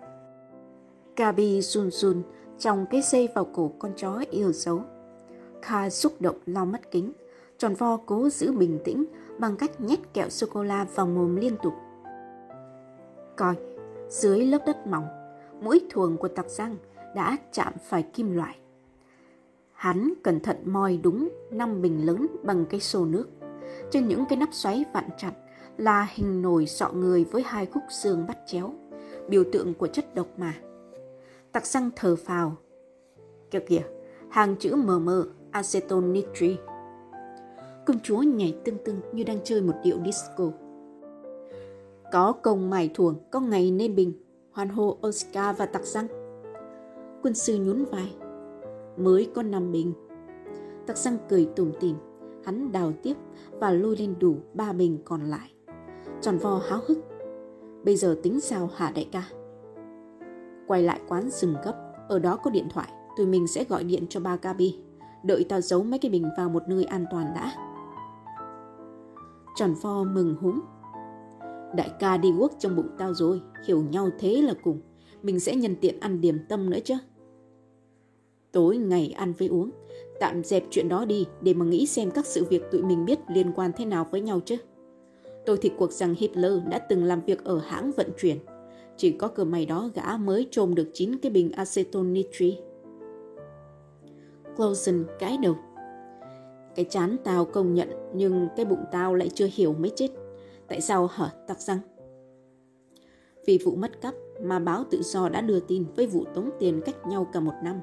Gabi 1.15 1.61
run 1.61 1.91
run 1.91 2.23
trong 2.59 2.85
cái 2.91 3.01
dây 3.01 3.29
vào 3.35 3.45
cổ 3.45 3.71
con 3.79 3.91
chó 3.95 4.23
yêu 4.31 4.51
dấu. 4.51 4.81
Kha 5.61 5.89
xúc 5.89 6.13
động 6.19 6.35
lau 6.45 6.65
mắt 6.65 6.91
kính, 6.91 7.11
tròn 7.57 7.75
vo 7.75 7.97
cố 8.05 8.29
giữ 8.29 8.51
bình 8.51 8.79
tĩnh 8.83 9.05
bằng 9.39 9.57
cách 9.57 9.81
nhét 9.81 9.99
kẹo 10.13 10.29
sô-cô-la 10.29 10.85
vào 10.95 11.07
mồm 11.07 11.35
liên 11.35 11.55
tục. 11.63 11.73
Coi, 13.35 13.55
dưới 14.09 14.45
lớp 14.45 14.59
đất 14.65 14.87
mỏng, 14.87 15.07
mũi 15.61 15.81
thuồng 15.89 16.17
của 16.17 16.27
tặc 16.27 16.49
răng 16.49 16.77
đã 17.15 17.37
chạm 17.51 17.73
phải 17.83 18.03
kim 18.03 18.35
loại. 18.35 18.57
Hắn 19.75 20.13
cẩn 20.23 20.39
thận 20.39 20.57
moi 20.65 20.99
đúng 21.03 21.29
năm 21.51 21.81
bình 21.81 22.05
lớn 22.05 22.27
bằng 22.43 22.65
cái 22.69 22.79
xô 22.79 23.05
nước. 23.05 23.27
Trên 23.91 24.07
những 24.07 24.23
cái 24.29 24.37
nắp 24.37 24.49
xoáy 24.51 24.85
vặn 24.93 25.09
chặt 25.17 25.31
là 25.77 26.07
hình 26.13 26.41
nồi 26.41 26.65
sọ 26.65 26.91
người 26.91 27.23
với 27.23 27.43
hai 27.45 27.65
khúc 27.65 27.83
xương 27.89 28.27
bắt 28.27 28.37
chéo, 28.45 28.73
biểu 29.27 29.43
tượng 29.51 29.73
của 29.73 29.87
chất 29.87 30.15
độc 30.15 30.27
mà. 30.37 30.53
Tặc 31.51 31.65
xăng 31.65 31.89
thờ 31.95 32.15
phào. 32.15 32.55
Kìa 33.51 33.59
kìa, 33.59 33.83
hàng 34.29 34.55
chữ 34.59 34.75
mờ 34.75 34.99
mờ, 34.99 35.25
aceton 35.51 36.13
nitri. 36.13 36.57
Công 37.85 37.99
chúa 38.03 38.17
nhảy 38.17 38.57
tưng 38.65 38.77
tưng 38.85 38.99
như 39.11 39.23
đang 39.23 39.39
chơi 39.43 39.61
một 39.61 39.73
điệu 39.83 39.97
disco. 40.05 40.51
Có 42.11 42.31
công 42.31 42.69
mài 42.69 42.91
thuồng, 42.93 43.15
có 43.31 43.39
ngày 43.39 43.71
nên 43.71 43.95
bình, 43.95 44.13
hoàn 44.51 44.69
hô 44.69 44.97
Oscar 45.07 45.57
và 45.57 45.65
tặc 45.65 45.85
xăng. 45.85 46.07
Quân 47.23 47.33
sư 47.33 47.57
nhún 47.57 47.85
vai, 47.85 48.15
mới 48.97 49.31
có 49.35 49.43
năm 49.43 49.71
bình. 49.71 49.93
Tặc 50.87 50.97
xăng 50.97 51.17
cười 51.29 51.45
tủm 51.55 51.71
tỉm, 51.79 51.95
hắn 52.45 52.71
đào 52.71 52.93
tiếp 53.03 53.13
và 53.51 53.71
lôi 53.71 53.95
lên 53.97 54.15
đủ 54.19 54.35
ba 54.53 54.73
bình 54.73 54.97
còn 55.05 55.21
lại. 55.21 55.51
Tròn 56.21 56.37
vo 56.37 56.61
háo 56.69 56.79
hức. 56.87 56.97
Bây 57.83 57.95
giờ 57.95 58.19
tính 58.23 58.39
sao 58.39 58.69
hả 58.75 58.91
đại 58.95 59.09
ca? 59.11 59.23
Quay 60.67 60.83
lại 60.83 61.01
quán 61.07 61.29
rừng 61.29 61.55
gấp, 61.65 61.73
ở 62.09 62.19
đó 62.19 62.37
có 62.43 62.51
điện 62.51 62.67
thoại, 62.73 62.87
tụi 63.17 63.25
mình 63.25 63.47
sẽ 63.47 63.63
gọi 63.63 63.83
điện 63.83 64.05
cho 64.09 64.19
ba 64.19 64.35
Gabi. 64.41 64.79
Đợi 65.23 65.45
tao 65.49 65.61
giấu 65.61 65.83
mấy 65.83 65.99
cái 65.99 66.11
bình 66.11 66.29
vào 66.37 66.49
một 66.49 66.63
nơi 66.67 66.83
an 66.83 67.05
toàn 67.11 67.25
đã. 67.35 67.51
Tròn 69.55 69.73
vo 69.81 70.03
mừng 70.03 70.35
húng. 70.41 70.59
Đại 71.75 71.91
ca 71.99 72.17
đi 72.17 72.33
quốc 72.39 72.51
trong 72.59 72.75
bụng 72.75 72.89
tao 72.97 73.13
rồi, 73.13 73.41
hiểu 73.65 73.83
nhau 73.83 74.09
thế 74.19 74.41
là 74.41 74.53
cùng. 74.63 74.81
Mình 75.21 75.39
sẽ 75.39 75.55
nhân 75.55 75.75
tiện 75.81 75.99
ăn 75.99 76.21
điểm 76.21 76.39
tâm 76.49 76.69
nữa 76.69 76.79
chứ. 76.85 76.95
Tối 78.55 78.77
ngày 78.77 79.13
ăn 79.17 79.33
với 79.33 79.47
uống, 79.47 79.69
tạm 80.19 80.43
dẹp 80.43 80.63
chuyện 80.71 80.89
đó 80.89 81.05
đi 81.05 81.25
để 81.41 81.53
mà 81.53 81.65
nghĩ 81.65 81.85
xem 81.85 82.11
các 82.11 82.25
sự 82.25 82.45
việc 82.45 82.61
tụi 82.71 82.81
mình 82.81 83.05
biết 83.05 83.19
liên 83.33 83.51
quan 83.55 83.71
thế 83.77 83.85
nào 83.85 84.07
với 84.11 84.21
nhau 84.21 84.39
chứ. 84.45 84.55
Tôi 85.45 85.57
thì 85.61 85.71
cuộc 85.77 85.91
rằng 85.91 86.15
Hitler 86.17 86.53
đã 86.69 86.79
từng 86.79 87.03
làm 87.03 87.21
việc 87.21 87.43
ở 87.43 87.57
hãng 87.57 87.91
vận 87.91 88.09
chuyển. 88.17 88.37
Chỉ 88.97 89.11
có 89.11 89.27
cửa 89.27 89.43
mày 89.43 89.65
đó 89.65 89.89
gã 89.95 90.17
mới 90.17 90.47
trôm 90.51 90.75
được 90.75 90.89
9 90.93 91.17
cái 91.17 91.31
bình 91.31 91.51
aceton 91.51 92.13
nitri. 92.13 92.57
Clausen 94.57 95.05
cái 95.19 95.37
đầu. 95.37 95.55
Cái 96.75 96.85
chán 96.89 97.15
tao 97.23 97.45
công 97.45 97.73
nhận 97.73 97.89
nhưng 98.13 98.47
cái 98.55 98.65
bụng 98.65 98.83
tao 98.91 99.15
lại 99.15 99.29
chưa 99.33 99.47
hiểu 99.53 99.73
mới 99.73 99.91
chết. 99.95 100.09
Tại 100.67 100.81
sao 100.81 101.09
hở 101.11 101.29
tặc 101.47 101.59
răng? 101.59 101.79
Vì 103.45 103.59
vụ 103.65 103.75
mất 103.75 104.01
cắp 104.01 104.13
mà 104.41 104.59
báo 104.59 104.83
tự 104.91 105.01
do 105.01 105.29
đã 105.29 105.41
đưa 105.41 105.59
tin 105.59 105.85
với 105.95 106.07
vụ 106.07 106.23
tống 106.35 106.49
tiền 106.59 106.81
cách 106.85 106.95
nhau 107.07 107.27
cả 107.33 107.39
một 107.39 107.53
năm. 107.63 107.79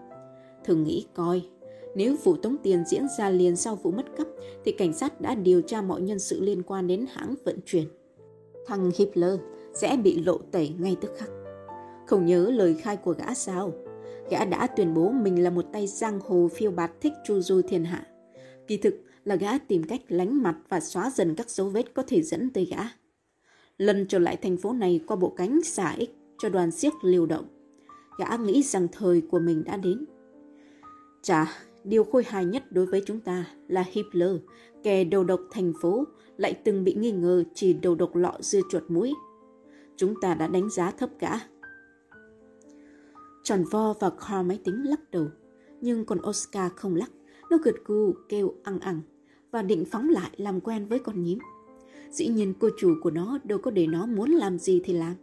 Thử 0.65 0.75
nghĩ 0.75 1.07
coi, 1.15 1.43
nếu 1.95 2.17
vụ 2.25 2.37
tống 2.37 2.57
tiền 2.63 2.85
diễn 2.87 3.07
ra 3.19 3.31
liền 3.31 3.57
sau 3.57 3.77
vụ 3.77 3.91
mất 3.91 4.07
cắp 4.17 4.27
thì 4.65 4.73
cảnh 4.73 4.93
sát 4.93 5.21
đã 5.21 5.35
điều 5.35 5.63
tra 5.63 5.83
mọi 5.83 6.01
nhân 6.01 6.19
sự 6.19 6.41
liên 6.41 6.63
quan 6.63 6.87
đến 6.87 7.07
hãng 7.13 7.35
vận 7.45 7.59
chuyển. 7.67 7.85
Thằng 8.67 8.91
Hitler 8.97 9.41
sẽ 9.75 9.97
bị 9.97 10.23
lộ 10.23 10.39
tẩy 10.39 10.75
ngay 10.79 10.97
tức 11.01 11.11
khắc. 11.17 11.31
Không 12.07 12.27
nhớ 12.27 12.51
lời 12.51 12.75
khai 12.75 12.97
của 12.97 13.13
gã 13.13 13.35
sao? 13.35 13.73
Gã 14.31 14.45
đã 14.45 14.67
tuyên 14.67 14.95
bố 14.95 15.11
mình 15.11 15.43
là 15.43 15.51
một 15.51 15.65
tay 15.73 15.87
giang 15.87 16.21
hồ 16.21 16.49
phiêu 16.55 16.71
bạt 16.71 16.91
thích 17.01 17.13
chu 17.27 17.41
du 17.41 17.63
thiên 17.63 17.85
hạ. 17.85 18.07
Kỳ 18.67 18.77
thực 18.77 18.95
là 19.25 19.37
gã 19.37 19.59
tìm 19.59 19.83
cách 19.83 20.01
lánh 20.09 20.43
mặt 20.43 20.57
và 20.69 20.81
xóa 20.81 21.11
dần 21.15 21.35
các 21.35 21.51
dấu 21.51 21.69
vết 21.69 21.95
có 21.95 22.03
thể 22.07 22.23
dẫn 22.23 22.51
tới 22.51 22.65
gã. 22.65 22.83
Lần 23.79 24.07
trở 24.09 24.19
lại 24.19 24.37
thành 24.37 24.57
phố 24.57 24.73
này 24.73 25.01
qua 25.07 25.17
bộ 25.17 25.29
cánh 25.37 25.63
xả 25.63 25.95
ích 25.99 26.17
cho 26.39 26.49
đoàn 26.49 26.71
siếc 26.71 26.93
liều 27.03 27.27
động. 27.27 27.45
Gã 28.19 28.37
nghĩ 28.37 28.63
rằng 28.63 28.89
thời 28.93 29.21
của 29.21 29.39
mình 29.39 29.65
đã 29.65 29.77
đến. 29.77 30.05
Chà, 31.23 31.53
điều 31.85 32.05
khôi 32.05 32.25
hài 32.25 32.45
nhất 32.45 32.73
đối 32.73 32.87
với 32.87 33.03
chúng 33.07 33.21
ta 33.21 33.47
là 33.69 33.85
Hitler, 33.93 34.37
kẻ 34.83 35.05
đầu 35.05 35.25
độc 35.25 35.41
thành 35.51 35.73
phố, 35.81 36.05
lại 36.37 36.61
từng 36.65 36.85
bị 36.85 36.95
nghi 36.95 37.13
ngờ 37.13 37.45
chỉ 37.55 37.73
đầu 37.73 37.95
độc 37.95 38.17
lọ 38.17 38.37
dưa 38.41 38.61
chuột 38.71 38.83
mũi. 38.89 39.15
Chúng 39.97 40.15
ta 40.21 40.35
đã 40.35 40.47
đánh 40.47 40.71
giá 40.71 40.91
thấp 40.91 41.11
cả. 41.19 41.41
Tròn 43.43 43.65
vo 43.71 43.95
và 44.01 44.11
Carl 44.11 44.49
máy 44.49 44.61
tính 44.65 44.83
lắc 44.85 45.11
đầu, 45.11 45.29
nhưng 45.81 46.05
còn 46.05 46.19
Oscar 46.29 46.73
không 46.73 46.95
lắc. 46.95 47.11
Nó 47.51 47.59
gật 47.59 47.75
gù 47.85 48.15
kêu 48.29 48.55
ăng 48.63 48.79
ăng 48.81 49.01
và 49.51 49.63
định 49.63 49.85
phóng 49.85 50.09
lại 50.09 50.31
làm 50.37 50.61
quen 50.61 50.87
với 50.87 50.99
con 50.99 51.23
nhím. 51.23 51.39
Dĩ 52.11 52.29
nhiên 52.29 52.55
cô 52.61 52.69
chủ 52.79 52.95
của 53.03 53.11
nó 53.11 53.39
đâu 53.45 53.59
có 53.59 53.71
để 53.71 53.87
nó 53.87 54.07
muốn 54.07 54.31
làm 54.31 54.59
gì 54.59 54.81
thì 54.85 54.93
làm. 54.93 55.15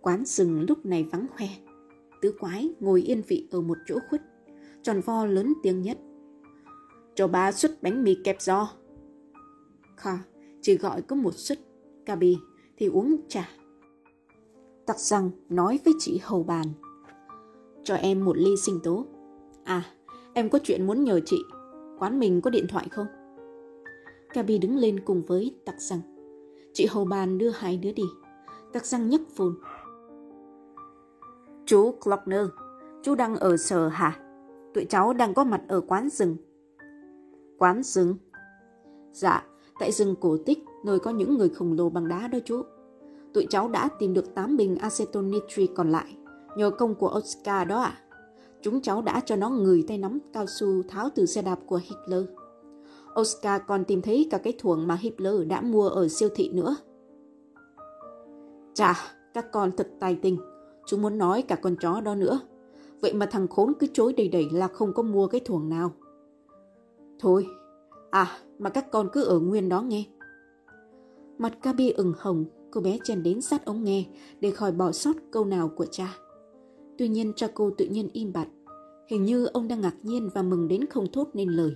Quán 0.00 0.24
rừng 0.24 0.66
lúc 0.68 0.86
này 0.86 1.04
vắng 1.12 1.26
khoe. 1.36 1.48
Tứ 2.22 2.34
quái 2.40 2.70
ngồi 2.80 3.02
yên 3.02 3.22
vị 3.28 3.48
ở 3.50 3.60
một 3.60 3.78
chỗ 3.86 3.98
khuất. 4.10 4.22
Tròn 4.82 5.00
vo 5.00 5.26
lớn 5.26 5.52
tiếng 5.62 5.82
nhất. 5.82 5.98
Cho 7.14 7.28
ba 7.28 7.52
suất 7.52 7.82
bánh 7.82 8.04
mì 8.04 8.16
kẹp 8.24 8.42
giò. 8.42 8.68
Kha 9.96 10.18
chỉ 10.60 10.76
gọi 10.76 11.02
có 11.02 11.16
một 11.16 11.34
suất. 11.34 11.58
Cabi 12.06 12.38
thì 12.76 12.86
uống 12.86 13.16
trà. 13.28 13.48
Tặc 14.86 14.98
răng 14.98 15.30
nói 15.48 15.80
với 15.84 15.94
chị 15.98 16.20
hầu 16.22 16.42
bàn. 16.42 16.66
Cho 17.84 17.94
em 17.94 18.24
một 18.24 18.36
ly 18.36 18.56
sinh 18.56 18.80
tố. 18.80 19.06
À, 19.64 19.84
em 20.34 20.50
có 20.50 20.58
chuyện 20.62 20.86
muốn 20.86 21.04
nhờ 21.04 21.20
chị. 21.26 21.38
Quán 21.98 22.18
mình 22.18 22.40
có 22.40 22.50
điện 22.50 22.66
thoại 22.68 22.88
không? 22.90 23.06
Gabi 24.34 24.58
đứng 24.58 24.76
lên 24.76 25.00
cùng 25.04 25.22
với 25.22 25.54
tặc 25.64 25.80
răng. 25.80 26.00
Chị 26.72 26.86
hầu 26.90 27.04
bàn 27.04 27.38
đưa 27.38 27.50
hai 27.50 27.76
đứa 27.76 27.92
đi. 27.92 28.04
Tặc 28.72 28.86
răng 28.86 29.08
nhấc 29.08 29.20
phone. 29.36 29.71
Chú 31.72 31.94
Clockner, 32.04 32.46
chú 33.02 33.14
đang 33.14 33.36
ở 33.36 33.56
sở 33.56 33.88
hả? 33.88 34.18
Tụi 34.74 34.84
cháu 34.84 35.12
đang 35.12 35.34
có 35.34 35.44
mặt 35.44 35.60
ở 35.68 35.80
quán 35.80 36.08
rừng. 36.10 36.36
Quán 37.58 37.82
rừng? 37.82 38.16
Dạ, 39.12 39.44
tại 39.80 39.92
rừng 39.92 40.14
cổ 40.20 40.36
tích, 40.46 40.58
nơi 40.84 40.98
có 40.98 41.10
những 41.10 41.38
người 41.38 41.48
khổng 41.48 41.72
lồ 41.72 41.90
bằng 41.90 42.08
đá 42.08 42.28
đó 42.28 42.38
chú. 42.44 42.62
Tụi 43.34 43.46
cháu 43.50 43.68
đã 43.68 43.88
tìm 43.98 44.14
được 44.14 44.34
8 44.34 44.56
bình 44.56 44.76
aceton 44.76 45.30
nitri 45.30 45.66
còn 45.66 45.90
lại, 45.90 46.16
nhờ 46.56 46.70
công 46.70 46.94
của 46.94 47.14
Oscar 47.18 47.68
đó 47.68 47.80
ạ. 47.80 47.98
À. 47.98 48.16
Chúng 48.62 48.80
cháu 48.80 49.02
đã 49.02 49.20
cho 49.26 49.36
nó 49.36 49.50
người 49.50 49.84
tay 49.88 49.98
nắm 49.98 50.18
cao 50.32 50.46
su 50.46 50.82
tháo 50.88 51.08
từ 51.14 51.26
xe 51.26 51.42
đạp 51.42 51.58
của 51.66 51.80
Hitler. 51.82 52.24
Oscar 53.20 53.62
còn 53.66 53.84
tìm 53.84 54.02
thấy 54.02 54.28
cả 54.30 54.38
cái 54.38 54.52
thuồng 54.58 54.86
mà 54.86 54.94
Hitler 55.00 55.46
đã 55.46 55.60
mua 55.60 55.88
ở 55.88 56.08
siêu 56.08 56.28
thị 56.34 56.50
nữa. 56.52 56.76
Chà, 58.74 58.94
các 59.34 59.52
con 59.52 59.70
thật 59.76 59.88
tài 60.00 60.18
tình. 60.22 60.51
Chúng 60.86 61.02
muốn 61.02 61.18
nói 61.18 61.42
cả 61.42 61.56
con 61.56 61.76
chó 61.76 62.00
đó 62.00 62.14
nữa. 62.14 62.40
Vậy 63.00 63.14
mà 63.14 63.26
thằng 63.26 63.48
khốn 63.48 63.72
cứ 63.78 63.86
chối 63.92 64.12
đầy 64.12 64.28
đầy 64.28 64.48
là 64.52 64.68
không 64.68 64.92
có 64.92 65.02
mua 65.02 65.26
cái 65.26 65.40
thuồng 65.44 65.68
nào. 65.68 65.92
Thôi, 67.18 67.46
à 68.10 68.38
mà 68.58 68.70
các 68.70 68.90
con 68.90 69.08
cứ 69.12 69.24
ở 69.24 69.38
nguyên 69.38 69.68
đó 69.68 69.82
nghe. 69.82 70.04
Mặt 71.38 71.52
Gabi 71.62 71.90
ửng 71.90 72.12
hồng, 72.18 72.44
cô 72.70 72.80
bé 72.80 72.98
chen 73.04 73.22
đến 73.22 73.40
sát 73.40 73.64
ống 73.64 73.84
nghe 73.84 74.06
để 74.40 74.50
khỏi 74.50 74.72
bỏ 74.72 74.92
sót 74.92 75.12
câu 75.30 75.44
nào 75.44 75.68
của 75.68 75.86
cha. 75.86 76.16
Tuy 76.98 77.08
nhiên 77.08 77.32
cha 77.36 77.48
cô 77.54 77.70
tự 77.78 77.84
nhiên 77.84 78.08
im 78.12 78.32
bặt. 78.32 78.48
Hình 79.08 79.24
như 79.24 79.46
ông 79.46 79.68
đang 79.68 79.80
ngạc 79.80 79.94
nhiên 80.02 80.30
và 80.34 80.42
mừng 80.42 80.68
đến 80.68 80.86
không 80.86 81.12
thốt 81.12 81.28
nên 81.34 81.48
lời. 81.48 81.72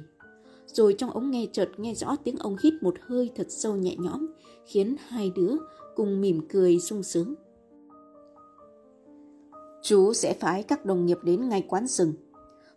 Rồi 0.66 0.94
trong 0.98 1.10
ống 1.10 1.30
nghe 1.30 1.46
chợt 1.52 1.68
nghe 1.76 1.94
rõ 1.94 2.16
tiếng 2.24 2.36
ông 2.36 2.56
hít 2.62 2.74
một 2.80 2.94
hơi 3.00 3.30
thật 3.34 3.46
sâu 3.48 3.76
nhẹ 3.76 3.96
nhõm, 3.96 4.26
khiến 4.64 4.96
hai 5.08 5.32
đứa 5.36 5.52
cùng 5.94 6.20
mỉm 6.20 6.40
cười 6.48 6.78
sung 6.78 7.02
sướng. 7.02 7.34
Chú 9.86 10.12
sẽ 10.12 10.34
phái 10.34 10.62
các 10.62 10.84
đồng 10.84 11.06
nghiệp 11.06 11.18
đến 11.22 11.48
ngay 11.48 11.64
quán 11.68 11.86
rừng. 11.86 12.12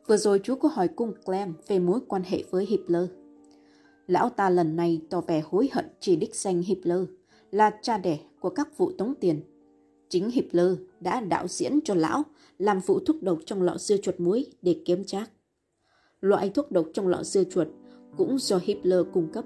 Vừa 0.07 0.17
rồi 0.17 0.39
chú 0.43 0.55
có 0.55 0.69
hỏi 0.69 0.87
cung 0.87 1.13
Clem 1.25 1.53
về 1.67 1.79
mối 1.79 1.99
quan 2.07 2.23
hệ 2.25 2.43
với 2.49 2.65
Hitler. 2.65 3.03
Lão 4.07 4.29
ta 4.29 4.49
lần 4.49 4.75
này 4.75 5.01
tỏ 5.09 5.21
vẻ 5.21 5.41
hối 5.45 5.69
hận 5.73 5.85
chỉ 5.99 6.15
đích 6.15 6.35
danh 6.35 6.61
Hitler 6.61 7.01
là 7.51 7.71
cha 7.81 7.97
đẻ 7.97 8.19
của 8.39 8.49
các 8.49 8.77
vụ 8.77 8.91
tống 8.97 9.13
tiền. 9.19 9.41
Chính 10.09 10.29
Hitler 10.29 10.71
đã 10.99 11.21
đạo 11.21 11.47
diễn 11.47 11.79
cho 11.83 11.95
lão 11.95 12.23
làm 12.57 12.79
vụ 12.79 12.99
thuốc 12.99 13.23
độc 13.23 13.39
trong 13.45 13.61
lọ 13.61 13.77
dưa 13.77 13.97
chuột 13.97 14.19
muối 14.19 14.45
để 14.61 14.81
kiếm 14.85 15.03
trác. 15.05 15.31
Loại 16.21 16.49
thuốc 16.49 16.71
độc 16.71 16.85
trong 16.93 17.07
lọ 17.07 17.23
dưa 17.23 17.43
chuột 17.43 17.67
cũng 18.17 18.37
do 18.39 18.59
Hitler 18.63 19.01
cung 19.13 19.27
cấp, 19.33 19.45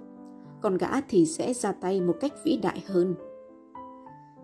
còn 0.61 0.77
gã 0.77 1.01
thì 1.01 1.25
sẽ 1.25 1.53
ra 1.53 1.71
tay 1.71 2.01
một 2.01 2.15
cách 2.21 2.33
vĩ 2.43 2.57
đại 2.57 2.83
hơn. 2.87 3.15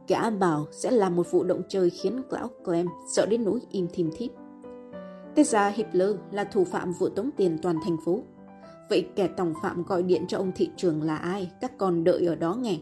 Gã 0.10 0.30
bảo 0.30 0.68
sẽ 0.72 0.92
làm 0.92 1.16
một 1.16 1.32
vụ 1.32 1.44
động 1.44 1.62
trời 1.68 1.90
khiến 1.90 2.22
lão 2.30 2.48
Clem 2.66 2.88
sợ 3.16 3.26
đến 3.26 3.44
nỗi 3.44 3.60
im 3.72 3.88
thìm 3.94 4.10
thít. 4.18 4.32
Tết 5.36 5.48
ra 5.48 5.70
Hitler 5.70 6.16
là 6.32 6.44
thủ 6.44 6.64
phạm 6.64 6.92
vụ 6.92 7.10
tống 7.10 7.30
tiền 7.38 7.58
toàn 7.62 7.76
thành 7.84 7.98
phố. 8.06 8.20
Vậy 8.90 9.10
kẻ 9.16 9.30
tổng 9.38 9.54
phạm 9.64 9.84
gọi 9.84 10.04
điện 10.04 10.26
cho 10.28 10.38
ông 10.38 10.52
thị 10.56 10.70
trường 10.76 11.04
là 11.04 11.18
ai? 11.18 11.52
Các 11.62 11.78
con 11.78 12.04
đợi 12.04 12.26
ở 12.26 12.36
đó 12.36 12.56
nghe. 12.56 12.80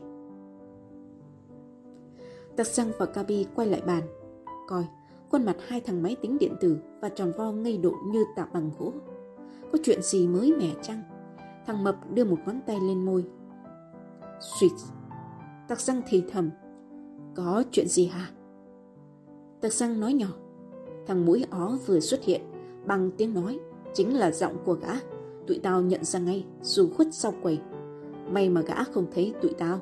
Tạc 2.56 2.68
Sang 2.68 2.92
và 3.00 3.06
Gabi 3.14 3.46
quay 3.56 3.68
lại 3.68 3.82
bàn. 3.88 4.04
Coi, 4.68 4.84
khuôn 5.30 5.46
mặt 5.46 5.56
hai 5.68 5.82
thằng 5.82 6.04
máy 6.04 6.16
tính 6.22 6.38
điện 6.40 6.56
tử 6.62 6.78
và 7.02 7.10
tròn 7.10 7.32
vo 7.38 7.52
ngây 7.52 7.78
độ 7.78 7.94
như 8.06 8.26
tạc 8.36 8.54
bằng 8.54 8.72
gỗ. 8.80 8.94
Có 9.72 9.78
chuyện 9.84 10.02
gì 10.02 10.28
mới 10.28 10.54
mẻ 10.60 10.70
chăng? 10.82 11.02
Thằng 11.66 11.84
Mập 11.84 12.12
đưa 12.14 12.26
một 12.26 12.38
ngón 12.46 12.60
tay 12.68 12.80
lên 12.80 13.06
môi. 13.06 13.26
Sweet. 14.40 14.78
Tạc 15.68 15.80
Sang 15.80 16.02
thì 16.08 16.24
thầm. 16.32 16.50
Có 17.38 17.64
chuyện 17.72 17.88
gì 17.88 18.06
hả? 18.06 18.30
Tạc 19.62 19.74
Sang 19.74 20.00
nói 20.00 20.14
nhỏ. 20.14 20.28
Thằng 21.08 21.26
mũi 21.26 21.46
ó 21.50 21.78
vừa 21.86 22.00
xuất 22.00 22.24
hiện, 22.24 22.42
bằng 22.86 23.12
tiếng 23.18 23.34
nói, 23.34 23.60
chính 23.94 24.18
là 24.18 24.32
giọng 24.32 24.58
của 24.66 24.74
gã. 24.74 24.94
Tụi 25.48 25.60
tao 25.64 25.82
nhận 25.82 26.04
ra 26.04 26.20
ngay, 26.20 26.46
dù 26.62 26.90
khuất 26.96 27.08
sau 27.14 27.34
quầy. 27.42 27.60
May 28.32 28.50
mà 28.50 28.62
gã 28.62 28.84
không 28.84 29.06
thấy 29.14 29.34
tụi 29.42 29.52
tao. 29.58 29.80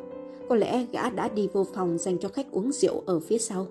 Có 0.50 0.56
lẽ 0.56 0.86
gã 0.92 1.10
đã 1.10 1.30
đi 1.30 1.50
vô 1.54 1.64
phòng 1.64 1.98
dành 1.98 2.18
cho 2.18 2.30
khách 2.30 2.52
uống 2.52 2.72
rượu 2.72 3.04
ở 3.06 3.20
phía 3.20 3.38
sau. 3.38 3.68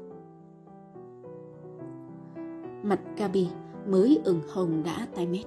Mặt 2.82 3.00
Gabi 3.16 3.48
mới 3.86 4.18
ửng 4.24 4.40
hồng 4.48 4.82
đã 4.84 5.06
tai 5.14 5.26
mét. 5.26 5.46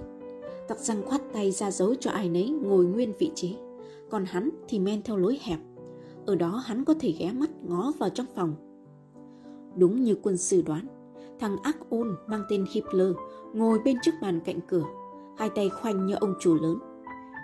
Tặc 0.67 0.79
răng 0.79 1.01
khoát 1.05 1.21
tay 1.33 1.51
ra 1.51 1.71
dấu 1.71 1.95
cho 1.95 2.11
ai 2.11 2.29
nấy 2.29 2.49
ngồi 2.49 2.85
nguyên 2.85 3.13
vị 3.19 3.31
trí. 3.35 3.55
Còn 4.09 4.25
hắn 4.25 4.49
thì 4.67 4.79
men 4.79 5.01
theo 5.01 5.17
lối 5.17 5.39
hẹp. 5.41 5.59
Ở 6.27 6.35
đó 6.35 6.61
hắn 6.65 6.85
có 6.85 6.93
thể 6.99 7.15
ghé 7.19 7.31
mắt 7.31 7.49
ngó 7.63 7.91
vào 7.99 8.09
trong 8.09 8.25
phòng. 8.35 8.55
Đúng 9.75 10.03
như 10.03 10.17
quân 10.23 10.37
sư 10.37 10.63
đoán, 10.65 10.87
thằng 11.39 11.57
ác 11.63 11.77
ôn 11.89 12.15
mang 12.27 12.43
tên 12.49 12.65
Hitler 12.71 13.11
ngồi 13.53 13.79
bên 13.79 13.97
trước 14.01 14.11
bàn 14.21 14.39
cạnh 14.45 14.59
cửa, 14.67 14.83
hai 15.37 15.49
tay 15.49 15.69
khoanh 15.69 16.05
như 16.05 16.15
ông 16.15 16.33
chủ 16.39 16.55
lớn. 16.61 16.79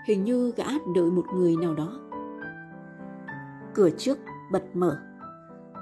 Hình 0.07 0.23
như 0.23 0.51
gã 0.51 0.65
đợi 0.95 1.11
một 1.11 1.25
người 1.35 1.55
nào 1.55 1.75
đó. 1.75 1.99
Cửa 3.73 3.89
trước 3.89 4.17
bật 4.51 4.63
mở. 4.73 4.99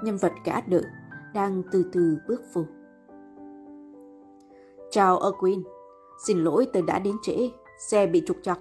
Nhân 0.04 0.16
vật 0.16 0.32
gã 0.44 0.60
đợi 0.60 0.84
đang 1.34 1.62
từ 1.72 1.84
từ 1.92 2.18
bước 2.28 2.40
vô. 2.52 2.64
Chào 4.90 5.20
Erwin, 5.20 5.62
xin 6.26 6.38
lỗi 6.38 6.66
tôi 6.72 6.82
đã 6.82 6.98
đến 6.98 7.16
trễ, 7.22 7.50
xe 7.78 8.06
bị 8.06 8.22
trục 8.26 8.36
trặc. 8.42 8.58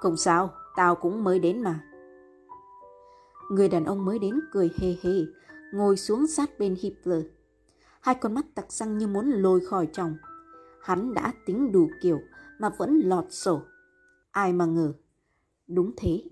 Không 0.00 0.16
sao, 0.16 0.50
tao 0.76 0.94
cũng 0.94 1.24
mới 1.24 1.38
đến 1.38 1.62
mà. 1.62 1.89
Người 3.50 3.68
đàn 3.68 3.84
ông 3.84 4.04
mới 4.04 4.18
đến 4.18 4.40
cười 4.52 4.70
hề 4.78 4.96
hề, 5.02 5.24
ngồi 5.72 5.96
xuống 5.96 6.26
sát 6.26 6.58
bên 6.58 6.76
Hitler. 6.80 7.22
Hai 8.00 8.14
con 8.14 8.34
mắt 8.34 8.46
tặc 8.54 8.72
răng 8.72 8.98
như 8.98 9.06
muốn 9.06 9.30
lôi 9.30 9.60
khỏi 9.66 9.88
chồng. 9.92 10.16
Hắn 10.82 11.14
đã 11.14 11.32
tính 11.46 11.72
đủ 11.72 11.90
kiểu 12.02 12.20
mà 12.58 12.68
vẫn 12.78 13.00
lọt 13.04 13.24
sổ. 13.30 13.62
Ai 14.30 14.52
mà 14.52 14.64
ngờ. 14.64 14.92
Đúng 15.66 15.92
thế, 15.96 16.22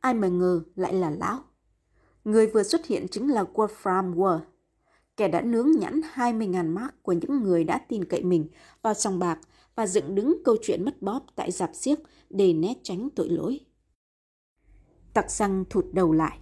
ai 0.00 0.14
mà 0.14 0.28
ngờ 0.28 0.62
lại 0.76 0.94
là 0.94 1.10
lão. 1.10 1.44
Người 2.24 2.46
vừa 2.46 2.62
xuất 2.62 2.86
hiện 2.86 3.06
chính 3.10 3.32
là 3.32 3.44
Wolfram 3.54 4.14
Wurr, 4.14 4.40
kẻ 5.16 5.28
đã 5.28 5.40
nướng 5.40 5.70
nhãn 5.70 6.00
20.000 6.14 6.72
mark 6.72 7.02
của 7.02 7.12
những 7.12 7.42
người 7.42 7.64
đã 7.64 7.78
tin 7.88 8.04
cậy 8.04 8.24
mình 8.24 8.48
vào 8.82 8.94
sòng 8.94 9.18
bạc 9.18 9.38
và 9.74 9.86
dựng 9.86 10.14
đứng 10.14 10.42
câu 10.44 10.56
chuyện 10.62 10.84
mất 10.84 11.02
bóp 11.02 11.26
tại 11.36 11.50
dạp 11.50 11.70
xiếc 11.74 11.98
để 12.30 12.52
né 12.52 12.74
tránh 12.82 13.08
tội 13.16 13.28
lỗi. 13.28 13.60
Tặc 15.14 15.30
răng 15.30 15.64
thụt 15.70 15.84
đầu 15.92 16.12
lại. 16.12 16.38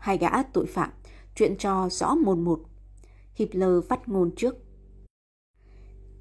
Hai 0.00 0.18
gã 0.18 0.42
tội 0.42 0.66
phạm, 0.66 0.90
chuyện 1.34 1.56
cho 1.58 1.88
rõ 1.90 2.14
mồn 2.14 2.44
một. 2.44 2.60
Hitler 3.34 3.84
phát 3.88 4.08
ngôn 4.08 4.30
trước. 4.36 4.54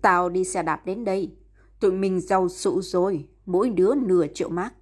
Tao 0.01 0.29
đi 0.29 0.43
xe 0.43 0.63
đạp 0.63 0.86
đến 0.86 1.05
đây. 1.05 1.36
Tụi 1.79 1.91
mình 1.91 2.21
giàu 2.21 2.50
sụ 2.50 2.81
rồi, 2.81 3.27
mỗi 3.45 3.69
đứa 3.69 3.95
nửa 3.95 4.25
triệu 4.33 4.50
mark. 4.50 4.74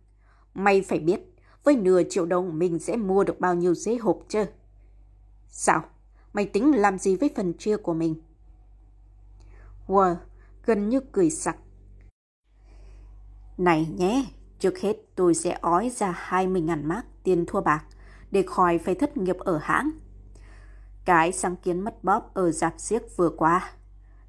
Mày 0.54 0.82
phải 0.82 1.00
biết, 1.00 1.20
với 1.63 1.75
nửa 1.75 2.01
triệu 2.10 2.25
đồng 2.25 2.60
mình 2.60 2.80
sẽ 2.80 2.96
mua 2.96 3.24
được 3.24 3.39
bao 3.39 3.56
nhiêu 3.56 3.74
giấy 3.74 3.98
hộp 3.98 4.20
chứ? 4.27 4.46
Sao? 5.48 5.84
Mày 6.34 6.46
tính 6.46 6.75
làm 6.75 6.98
gì 6.98 7.16
với 7.16 7.30
phần 7.36 7.54
chia 7.54 7.77
của 7.77 7.94
mình? 7.94 8.16
Wow, 9.88 10.16
gần 10.66 10.89
như 10.89 11.00
cười 11.12 11.30
sặc. 11.30 11.58
Này 13.58 13.88
nhé, 13.98 14.25
trước 14.60 14.80
hết 14.80 14.98
tôi 15.16 15.34
sẽ 15.34 15.58
ói 15.62 15.89
ra 15.89 16.27
20.000 16.30 16.88
mark 16.88 17.06
tiền 17.24 17.46
thua 17.48 17.62
bạc 17.62 17.86
để 18.32 18.44
khỏi 18.44 18.78
phải 18.78 18.96
thất 18.96 19.18
nghiệp 19.18 19.38
ở 19.38 19.58
hãng. 19.58 19.92
Cái 21.06 21.32
sáng 21.32 21.56
kiến 21.56 21.80
mất 21.80 22.04
bóp 22.04 22.34
ở 22.34 22.52
dạp 22.52 22.74
xiếc 22.78 23.18
vừa 23.18 23.30
qua 23.30 23.72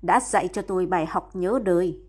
đã 0.02 0.20
dạy 0.20 0.48
cho 0.52 0.62
tôi 0.62 0.86
bài 0.86 1.06
học 1.06 1.30
nhớ 1.34 1.60
đời. 1.64 2.00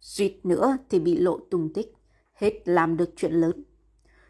Suýt 0.00 0.40
nữa 0.44 0.76
thì 0.90 0.98
bị 0.98 1.18
lộ 1.18 1.38
tung 1.50 1.72
tích, 1.72 1.94
hết 2.34 2.52
làm 2.64 2.96
được 2.96 3.10
chuyện 3.16 3.32
lớn. 3.32 3.64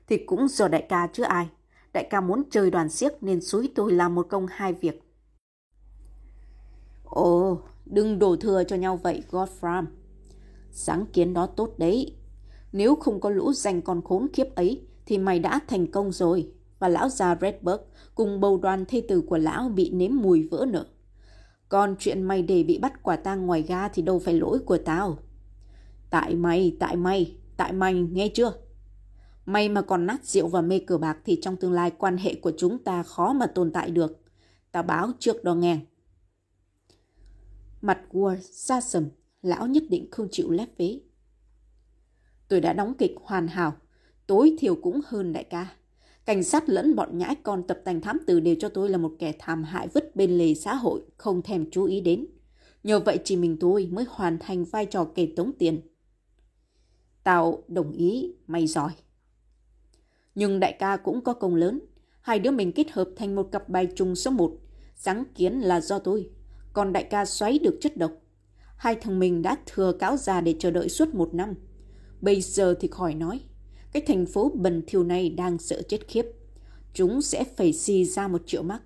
Thì 0.07 0.17
cũng 0.27 0.49
do 0.49 0.69
đại 0.69 0.87
ca 0.89 1.09
chứ 1.13 1.23
ai. 1.23 1.49
Đại 1.93 2.07
ca 2.11 2.21
muốn 2.21 2.43
chơi 2.51 2.71
đoàn 2.71 2.89
xiếc 2.89 3.23
nên 3.23 3.41
xúi 3.41 3.73
tôi 3.75 3.93
làm 3.93 4.15
một 4.15 4.27
công 4.31 4.47
hai 4.51 4.73
việc. 4.73 5.03
Ồ, 7.05 7.59
đừng 7.87 8.19
đổ 8.19 8.37
thừa 8.37 8.65
cho 8.65 8.77
nhau 8.77 8.97
vậy, 8.97 9.23
Godfram. 9.31 9.85
Sáng 10.71 11.07
kiến 11.07 11.35
đó 11.35 11.47
tốt 11.47 11.75
đấy. 11.79 12.17
Nếu 12.73 12.97
không 12.97 13.21
có 13.21 13.31
lũ 13.31 13.53
danh 13.53 13.83
con 13.83 14.03
khốn 14.05 14.29
kiếp 14.33 14.55
ấy, 14.55 14.87
thì 15.07 15.19
mày 15.19 15.39
đã 15.39 15.61
thành 15.69 15.91
công 15.91 16.13
rồi. 16.13 16.53
Và 16.79 16.89
lão 16.89 17.09
già 17.09 17.37
Redberg 17.41 17.81
cùng 18.15 18.41
bầu 18.41 18.59
đoàn 18.59 18.85
thê 18.89 19.03
tử 19.09 19.21
của 19.21 19.39
lão 19.39 19.69
bị 19.69 19.91
nếm 19.91 20.11
mùi 20.15 20.49
vỡ 20.51 20.67
nợ. 20.69 20.87
Còn 21.69 21.97
chuyện 21.99 22.23
mày 22.23 22.43
để 22.43 22.63
bị 22.63 22.79
bắt 22.79 23.03
quả 23.03 23.17
tang 23.17 23.47
ngoài 23.47 23.63
ga 23.63 23.89
thì 23.89 24.03
đâu 24.03 24.19
phải 24.19 24.35
lỗi 24.35 24.59
của 24.59 24.79
tao. 24.79 25.19
Tại 26.11 26.35
mày, 26.35 26.77
tại 26.81 26.97
mày, 26.97 27.37
tại 27.57 27.73
mày, 27.73 27.95
nghe 27.95 28.29
chưa? 28.35 28.53
Mày 29.47 29.69
mà 29.69 29.83
còn 29.83 30.07
nát 30.07 30.25
rượu 30.25 30.49
và 30.49 30.61
mê 30.61 30.79
cờ 30.79 30.99
bạc 30.99 31.19
thì 31.25 31.39
trong 31.43 31.57
tương 31.57 31.73
lai 31.73 31.91
quan 31.91 32.17
hệ 32.17 32.35
của 32.35 32.53
chúng 32.59 32.85
ta 32.85 33.03
khó 33.03 33.33
mà 33.33 33.47
tồn 33.47 33.73
tại 33.73 33.91
được. 33.91 34.21
Tao 34.73 34.83
báo 34.83 35.11
trước 35.19 35.45
đó 35.45 35.55
nghe. 35.55 35.79
Mặt 37.81 37.99
Ward 38.13 38.37
xa 38.37 38.81
sầm, 38.81 39.09
lão 39.43 39.67
nhất 39.67 39.83
định 39.91 40.09
không 40.11 40.29
chịu 40.31 40.51
lép 40.51 40.69
vế. 40.79 41.01
Tôi 42.49 42.61
đã 42.61 42.73
đóng 42.73 42.95
kịch 42.99 43.15
hoàn 43.23 43.49
hảo, 43.49 43.73
tối 44.27 44.57
thiểu 44.59 44.75
cũng 44.75 45.01
hơn 45.07 45.33
đại 45.33 45.45
ca. 45.45 45.73
Cảnh 46.29 46.43
sát 46.43 46.69
lẫn 46.69 46.97
bọn 46.97 47.19
nhãi 47.19 47.37
con 47.43 47.63
tập 47.67 47.81
tành 47.85 48.01
thám 48.01 48.19
tử 48.27 48.41
đều 48.41 48.55
cho 48.61 48.69
tôi 48.69 48.89
là 48.89 48.99
một 48.99 49.13
kẻ 49.19 49.33
thảm 49.39 49.65
hại 49.65 49.89
vứt 49.89 50.17
bên 50.17 50.39
lề 50.39 50.55
xã 50.55 50.75
hội, 50.75 51.03
không 51.17 51.43
thèm 51.43 51.71
chú 51.71 51.85
ý 51.85 52.01
đến. 52.01 52.27
Nhờ 52.85 53.01
vậy 53.01 53.19
chỉ 53.25 53.37
mình 53.37 53.57
tôi 53.61 53.89
mới 53.93 54.05
hoàn 54.09 54.39
thành 54.39 54.65
vai 54.65 54.87
trò 54.87 55.05
kẻ 55.05 55.27
tống 55.37 55.53
tiền. 55.59 55.81
Tao 57.25 57.63
đồng 57.69 57.93
ý, 57.93 58.35
mày 58.47 58.67
giỏi. 58.67 58.91
Nhưng 60.35 60.61
đại 60.61 60.77
ca 60.79 60.97
cũng 60.97 61.25
có 61.25 61.33
công 61.33 61.55
lớn. 61.55 61.81
Hai 62.21 62.39
đứa 62.39 62.51
mình 62.51 62.73
kết 62.73 62.91
hợp 62.91 63.09
thành 63.17 63.35
một 63.35 63.49
cặp 63.53 63.69
bài 63.69 63.89
trùng 63.97 64.15
số 64.15 64.31
một. 64.31 64.53
Sáng 64.95 65.25
kiến 65.35 65.61
là 65.61 65.81
do 65.81 65.99
tôi. 65.99 66.31
Còn 66.73 66.93
đại 66.93 67.05
ca 67.05 67.25
xoáy 67.25 67.59
được 67.59 67.79
chất 67.81 67.97
độc. 67.97 68.13
Hai 68.77 68.95
thằng 68.95 69.19
mình 69.19 69.43
đã 69.43 69.57
thừa 69.67 69.93
cáo 69.93 70.17
già 70.17 70.41
để 70.41 70.55
chờ 70.59 70.71
đợi 70.71 70.89
suốt 70.89 71.15
một 71.15 71.35
năm. 71.35 71.55
Bây 72.21 72.41
giờ 72.41 72.75
thì 72.81 72.89
khỏi 72.89 73.15
nói. 73.15 73.41
Cái 73.93 74.03
thành 74.07 74.27
phố 74.27 74.53
bần 74.55 74.83
thiêu 74.87 75.05
này 75.05 75.31
đang 75.31 75.59
sợ 75.59 75.83
chết 75.89 76.09
khiếp. 76.09 76.27
Chúng 76.95 77.23
sẽ 77.23 77.45
phải 77.57 77.73
xì 77.73 78.05
ra 78.05 78.29
một 78.29 78.43
triệu 78.47 78.63
mắc. 78.63 78.83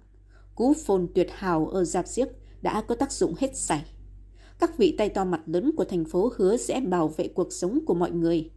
Cú 0.55 0.75
phồn 0.87 1.09
tuyệt 1.15 1.29
hào 1.33 1.67
ở 1.67 1.85
giạp 1.85 2.09
xiếc 2.09 2.29
đã 2.63 2.83
có 2.89 2.95
tác 2.95 3.13
dụng 3.13 3.35
hết 3.39 3.57
sảy. 3.57 3.85
Các 4.59 4.79
vị 4.79 4.95
tay 4.99 5.09
to 5.09 5.25
mặt 5.25 5.41
lớn 5.47 5.71
của 5.77 5.85
thành 5.85 6.05
phố 6.05 6.33
hứa 6.37 6.57
sẽ 6.57 6.81
bảo 6.81 7.09
vệ 7.09 7.29
cuộc 7.29 7.53
sống 7.53 7.79
của 7.87 7.95
mọi 7.95 8.11
người. 8.11 8.51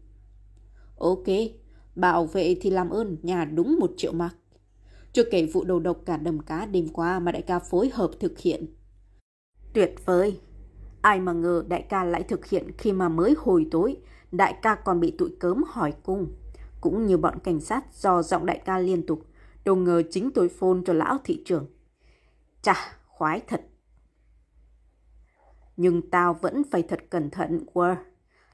Ok, 0.97 1.25
bảo 1.95 2.25
vệ 2.25 2.55
thì 2.62 2.69
làm 2.69 2.89
ơn 2.89 3.17
nhà 3.21 3.45
đúng 3.45 3.77
một 3.79 3.91
triệu 3.97 4.13
mắc. 4.13 4.36
Chưa 5.13 5.23
kể 5.31 5.45
vụ 5.45 5.63
đầu 5.63 5.79
độc 5.79 6.01
cả 6.05 6.17
đầm 6.17 6.39
cá 6.39 6.65
đêm 6.65 6.88
qua 6.88 7.19
mà 7.19 7.31
đại 7.31 7.41
ca 7.41 7.60
phối 7.60 7.89
hợp 7.93 8.12
thực 8.19 8.39
hiện. 8.39 8.65
Tuyệt 9.73 9.95
vời! 10.05 10.39
Ai 11.01 11.19
mà 11.19 11.34
ngờ 11.34 11.63
đại 11.67 11.81
ca 11.89 12.03
lại 12.03 12.23
thực 12.23 12.45
hiện 12.45 12.71
khi 12.77 12.91
mà 12.91 13.10
mới 13.10 13.34
hồi 13.38 13.67
tối, 13.71 13.97
đại 14.38 14.56
ca 14.62 14.76
còn 14.76 15.00
bị 15.00 15.15
tụi 15.17 15.30
cớm 15.39 15.63
hỏi 15.67 15.93
cung. 16.04 16.36
Cũng 16.82 17.06
như 17.06 17.17
bọn 17.17 17.39
cảnh 17.43 17.60
sát 17.60 17.93
do 17.93 18.21
giọng 18.21 18.45
đại 18.45 18.62
ca 18.65 18.78
liên 18.78 19.06
tục, 19.06 19.26
đâu 19.65 19.76
ngờ 19.76 20.04
chính 20.12 20.32
tôi 20.32 20.50
phone 20.50 20.80
cho 20.86 20.93
lão 20.93 21.17
thị 21.24 21.43
trưởng. 21.45 21.67
Chà, 22.62 22.76
khoái 23.08 23.41
thật. 23.48 23.62
Nhưng 25.78 26.10
tao 26.10 26.34
vẫn 26.34 26.63
phải 26.71 26.84
thật 26.84 27.00
cẩn 27.10 27.30
thận, 27.30 27.65
quơ 27.74 27.95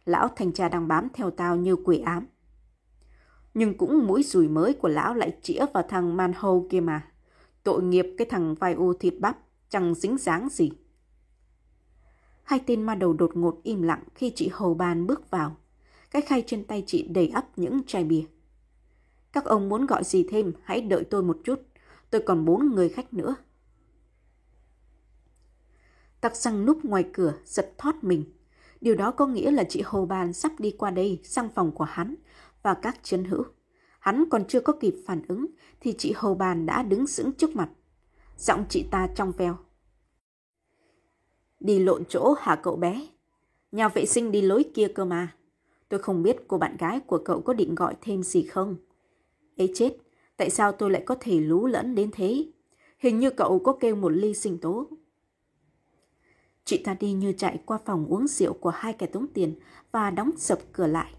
Lão 0.06 0.28
thanh 0.36 0.52
tra 0.54 0.70
đang 0.70 0.88
bám 0.88 1.08
theo 1.14 1.32
tao 1.32 1.56
như 1.56 1.76
quỷ 1.76 2.00
ám. 2.00 2.28
Nhưng 3.54 3.78
cũng 3.78 4.08
mũi 4.08 4.24
rùi 4.24 4.48
mới 4.48 4.74
của 4.74 4.88
lão 4.88 5.14
lại 5.14 5.38
chĩa 5.42 5.66
vào 5.74 5.84
thằng 5.90 6.18
Manhole 6.18 6.68
kia 6.70 6.80
mà. 6.80 7.08
Tội 7.64 7.84
nghiệp 7.84 8.06
cái 8.18 8.28
thằng 8.30 8.56
vai 8.56 8.74
u 8.74 8.94
thịt 8.94 9.14
bắp, 9.20 9.38
chẳng 9.70 9.96
dính 9.96 10.18
dáng 10.18 10.50
gì. 10.52 10.72
Hai 12.44 12.60
tên 12.66 12.84
ma 12.84 12.96
đầu 12.96 13.14
đột 13.14 13.36
ngột 13.36 13.60
im 13.64 13.82
lặng 13.82 14.04
khi 14.16 14.34
chị 14.36 14.50
Hầu 14.54 14.74
Ban 14.74 15.08
bước 15.08 15.30
vào. 15.30 15.56
Cái 16.12 16.22
khay 16.22 16.44
trên 16.48 16.64
tay 16.64 16.84
chị 16.88 17.08
đầy 17.08 17.28
ắp 17.28 17.46
những 17.56 17.82
chai 17.88 18.04
bia. 18.04 18.24
Các 19.32 19.46
ông 19.46 19.70
muốn 19.70 19.86
gọi 19.86 20.04
gì 20.04 20.26
thêm, 20.30 20.54
hãy 20.64 20.82
đợi 20.82 21.04
tôi 21.04 21.24
một 21.24 21.38
chút. 21.44 21.62
Tôi 22.10 22.22
còn 22.26 22.46
bốn 22.46 22.76
người 22.76 22.90
khách 22.90 23.14
nữa. 23.14 23.36
Tặc 26.22 26.36
răng 26.36 26.66
núp 26.66 26.86
ngoài 26.86 27.06
cửa, 27.14 27.34
giật 27.46 27.74
thoát 27.78 28.04
mình. 28.04 28.24
Điều 28.82 28.96
đó 28.96 29.12
có 29.12 29.28
nghĩa 29.28 29.52
là 29.52 29.64
chị 29.64 29.82
Hồ 29.86 30.06
Bàn 30.06 30.34
sắp 30.34 30.52
đi 30.60 30.76
qua 30.78 30.92
đây 30.92 31.20
sang 31.24 31.50
phòng 31.56 31.72
của 31.72 31.84
hắn 31.84 32.16
và 32.64 32.74
các 32.74 33.04
chiến 33.04 33.24
hữu. 33.24 33.44
Hắn 34.00 34.30
còn 34.30 34.48
chưa 34.48 34.60
có 34.60 34.74
kịp 34.74 34.96
phản 35.06 35.22
ứng 35.28 35.46
thì 35.80 35.96
chị 35.98 36.14
Hồ 36.16 36.36
Bàn 36.36 36.66
đã 36.66 36.84
đứng 36.84 37.08
sững 37.08 37.32
trước 37.32 37.56
mặt. 37.56 37.70
Giọng 38.38 38.66
chị 38.70 38.86
ta 38.92 39.08
trong 39.16 39.32
veo. 39.32 39.58
Đi 41.60 41.80
lộn 41.80 42.04
chỗ 42.06 42.34
hả 42.40 42.56
cậu 42.56 42.76
bé? 42.76 43.08
Nhà 43.72 43.88
vệ 43.88 44.06
sinh 44.06 44.32
đi 44.32 44.42
lối 44.42 44.66
kia 44.74 44.88
cơ 44.96 45.06
mà. 45.06 45.36
Tôi 45.92 46.00
không 46.00 46.24
biết 46.24 46.38
cô 46.48 46.58
bạn 46.58 46.78
gái 46.78 47.00
của 47.00 47.18
cậu 47.18 47.42
có 47.42 47.54
định 47.54 47.76
gọi 47.76 47.96
thêm 48.02 48.24
gì 48.24 48.44
không. 48.44 48.76
Ấy 49.58 49.72
chết, 49.76 49.98
tại 50.38 50.50
sao 50.50 50.72
tôi 50.72 50.92
lại 50.92 51.04
có 51.06 51.16
thể 51.20 51.40
lú 51.40 51.66
lẫn 51.66 51.96
đến 51.96 52.10
thế? 52.14 52.46
Hình 53.00 53.20
như 53.20 53.30
cậu 53.30 53.60
có 53.60 53.78
kêu 53.80 53.96
một 53.96 54.10
ly 54.10 54.34
sinh 54.34 54.58
tố. 54.58 54.88
Chị 56.66 56.82
ta 56.84 56.96
đi 57.00 57.12
như 57.12 57.34
chạy 57.38 57.60
qua 57.66 57.80
phòng 57.86 58.06
uống 58.06 58.28
rượu 58.28 58.54
của 58.54 58.70
hai 58.70 58.94
kẻ 58.94 59.06
tống 59.06 59.28
tiền 59.34 59.56
và 59.92 60.12
đóng 60.12 60.32
sập 60.38 60.60
cửa 60.74 60.88
lại. 60.88 61.14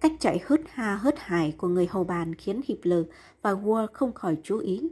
Cách 0.00 0.12
chạy 0.20 0.40
hớt 0.44 0.60
ha 0.66 0.94
hớt 0.94 1.14
hải 1.18 1.54
của 1.58 1.68
người 1.68 1.86
hầu 1.86 2.04
bàn 2.04 2.34
khiến 2.34 2.60
Hitler 2.64 3.04
và 3.42 3.52
Ward 3.52 3.86
không 3.92 4.12
khỏi 4.12 4.36
chú 4.42 4.58
ý. 4.58 4.90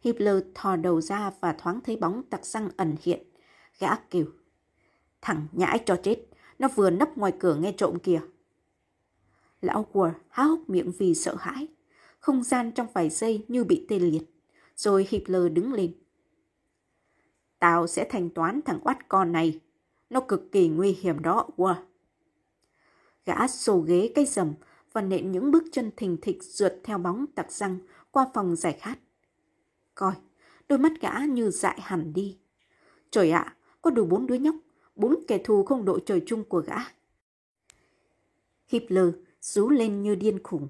Hitler 0.00 0.42
thò 0.54 0.76
đầu 0.76 1.00
ra 1.00 1.32
và 1.40 1.52
thoáng 1.52 1.80
thấy 1.80 1.96
bóng 1.96 2.22
tặc 2.30 2.46
răng 2.46 2.68
ẩn 2.76 2.94
hiện. 3.02 3.22
Gã 3.78 3.96
kêu. 3.96 4.24
Thằng 5.22 5.46
nhãi 5.52 5.80
cho 5.86 5.96
chết, 6.02 6.27
nó 6.58 6.68
vừa 6.74 6.90
nấp 6.90 7.18
ngoài 7.18 7.32
cửa 7.38 7.54
nghe 7.54 7.72
trộm 7.72 7.98
kìa. 7.98 8.20
Lão 9.60 9.84
quờ 9.84 10.12
há 10.28 10.44
hốc 10.44 10.70
miệng 10.70 10.92
vì 10.98 11.14
sợ 11.14 11.34
hãi. 11.38 11.68
Không 12.18 12.42
gian 12.42 12.72
trong 12.72 12.86
vài 12.92 13.10
giây 13.10 13.44
như 13.48 13.64
bị 13.64 13.86
tê 13.88 13.98
liệt. 13.98 14.22
Rồi 14.76 15.06
Hitler 15.10 15.52
đứng 15.52 15.72
lên. 15.72 15.92
Tao 17.58 17.86
sẽ 17.86 18.06
thanh 18.10 18.30
toán 18.30 18.60
thằng 18.64 18.80
oát 18.84 19.08
con 19.08 19.32
này. 19.32 19.60
Nó 20.10 20.20
cực 20.20 20.52
kỳ 20.52 20.68
nguy 20.68 20.92
hiểm 20.92 21.22
đó, 21.22 21.48
quờ. 21.56 21.74
Gã 23.24 23.48
xô 23.48 23.78
ghế 23.78 24.12
cây 24.14 24.26
rầm 24.26 24.54
và 24.92 25.02
nện 25.02 25.32
những 25.32 25.50
bước 25.50 25.64
chân 25.72 25.90
thình 25.96 26.16
thịch 26.22 26.42
rượt 26.42 26.80
theo 26.84 26.98
bóng 26.98 27.26
tặc 27.34 27.52
răng 27.52 27.78
qua 28.10 28.26
phòng 28.34 28.56
giải 28.56 28.72
khát. 28.72 28.98
Coi, 29.94 30.12
đôi 30.68 30.78
mắt 30.78 30.92
gã 31.00 31.18
như 31.18 31.50
dại 31.50 31.78
hẳn 31.82 32.12
đi. 32.12 32.38
Trời 33.10 33.30
ạ, 33.30 33.56
có 33.82 33.90
đủ 33.90 34.06
bốn 34.06 34.26
đứa 34.26 34.34
nhóc, 34.34 34.54
bốn 34.98 35.16
kẻ 35.28 35.38
thù 35.38 35.64
không 35.64 35.84
đội 35.84 36.02
trời 36.06 36.22
chung 36.26 36.44
của 36.44 36.60
gã. 36.60 36.76
Hitler 38.68 39.08
rú 39.40 39.68
lên 39.68 40.02
như 40.02 40.14
điên 40.14 40.42
khủng. 40.42 40.68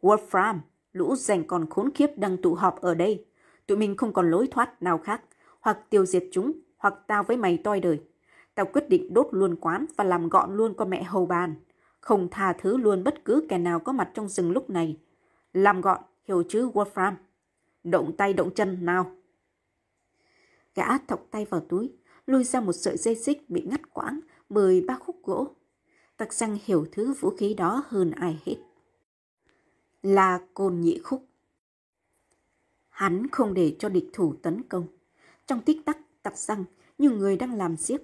Wolfram, 0.00 0.58
Lũ 0.96 1.16
dành 1.16 1.46
còn 1.46 1.70
khốn 1.70 1.90
kiếp 1.90 2.18
đang 2.18 2.42
tụ 2.42 2.54
họp 2.54 2.80
ở 2.80 2.94
đây. 2.94 3.24
Tụi 3.66 3.78
mình 3.78 3.96
không 3.96 4.12
còn 4.12 4.30
lối 4.30 4.46
thoát 4.50 4.82
nào 4.82 4.98
khác. 4.98 5.22
Hoặc 5.60 5.78
tiêu 5.90 6.06
diệt 6.06 6.24
chúng, 6.32 6.52
hoặc 6.76 6.94
tao 7.06 7.22
với 7.22 7.36
mày 7.36 7.58
toi 7.64 7.80
đời. 7.80 8.00
Tao 8.54 8.66
quyết 8.66 8.88
định 8.88 9.14
đốt 9.14 9.28
luôn 9.30 9.56
quán 9.56 9.86
và 9.96 10.04
làm 10.04 10.28
gọn 10.28 10.56
luôn 10.56 10.74
con 10.74 10.90
mẹ 10.90 11.02
hầu 11.02 11.26
bàn. 11.26 11.54
Không 12.00 12.28
tha 12.30 12.52
thứ 12.52 12.76
luôn 12.76 13.04
bất 13.04 13.24
cứ 13.24 13.46
kẻ 13.48 13.58
nào 13.58 13.80
có 13.80 13.92
mặt 13.92 14.10
trong 14.14 14.28
rừng 14.28 14.52
lúc 14.52 14.70
này. 14.70 14.96
Làm 15.52 15.80
gọn, 15.80 16.00
hiểu 16.24 16.42
chứ 16.48 16.70
Wolfram. 16.70 17.12
Động 17.84 18.16
tay 18.16 18.32
động 18.32 18.50
chân 18.54 18.84
nào. 18.84 19.10
Gã 20.74 20.98
thọc 20.98 21.26
tay 21.30 21.44
vào 21.44 21.60
túi, 21.60 21.92
lôi 22.26 22.44
ra 22.44 22.60
một 22.60 22.72
sợi 22.72 22.96
dây 22.96 23.16
xích 23.16 23.50
bị 23.50 23.62
ngắt 23.62 23.94
quãng 23.94 24.20
bởi 24.48 24.80
ba 24.80 24.98
khúc 24.98 25.22
gỗ. 25.22 25.48
Tặc 26.16 26.32
răng 26.32 26.58
hiểu 26.64 26.86
thứ 26.92 27.14
vũ 27.20 27.30
khí 27.30 27.54
đó 27.54 27.84
hơn 27.88 28.10
ai 28.10 28.38
hết. 28.44 28.56
Là 30.02 30.40
côn 30.54 30.80
nhị 30.80 30.98
khúc. 30.98 31.24
Hắn 32.88 33.26
không 33.32 33.54
để 33.54 33.76
cho 33.78 33.88
địch 33.88 34.10
thủ 34.12 34.34
tấn 34.42 34.62
công. 34.62 34.86
Trong 35.46 35.60
tích 35.60 35.84
tắc, 35.84 35.98
tặc 36.22 36.38
răng 36.38 36.64
như 36.98 37.10
người 37.10 37.36
đang 37.36 37.54
làm 37.54 37.76
xiếc. 37.76 38.00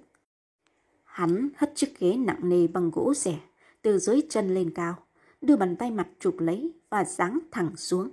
Hắn 1.03 1.49
hất 1.55 1.71
chiếc 1.75 1.99
ghế 1.99 2.17
nặng 2.17 2.49
nề 2.49 2.67
bằng 2.67 2.91
gỗ 2.93 3.13
rẻ 3.13 3.39
từ 3.81 3.99
dưới 3.99 4.21
chân 4.29 4.53
lên 4.53 4.71
cao, 4.75 4.95
đưa 5.41 5.55
bàn 5.55 5.75
tay 5.75 5.91
mặt 5.91 6.07
chụp 6.19 6.35
lấy 6.39 6.73
và 6.89 7.03
giáng 7.03 7.39
thẳng 7.51 7.75
xuống. 7.75 8.09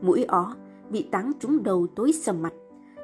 Mũi 0.00 0.24
ó 0.24 0.56
bị 0.90 1.08
táng 1.10 1.32
trúng 1.40 1.62
đầu 1.62 1.86
tối 1.96 2.12
sầm 2.12 2.42
mặt, 2.42 2.52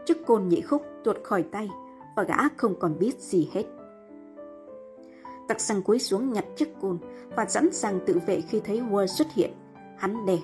chiếc 0.07 0.27
côn 0.27 0.49
nhị 0.49 0.61
khúc 0.61 0.83
tuột 1.05 1.17
khỏi 1.25 1.43
tay 1.43 1.71
và 2.17 2.23
gã 2.23 2.49
không 2.57 2.75
còn 2.79 2.99
biết 2.99 3.21
gì 3.21 3.51
hết. 3.53 3.65
Tặc 5.49 5.61
sang 5.61 5.83
cúi 5.83 5.99
xuống 5.99 6.33
nhặt 6.33 6.45
chiếc 6.57 6.69
côn 6.81 6.99
và 7.37 7.47
sẵn 7.47 7.73
sàng 7.73 8.01
tự 8.07 8.21
vệ 8.27 8.41
khi 8.41 8.61
thấy 8.61 8.81
Wall 8.91 9.07
xuất 9.07 9.33
hiện. 9.33 9.51
Hắn 9.99 10.27
đè. 10.27 10.39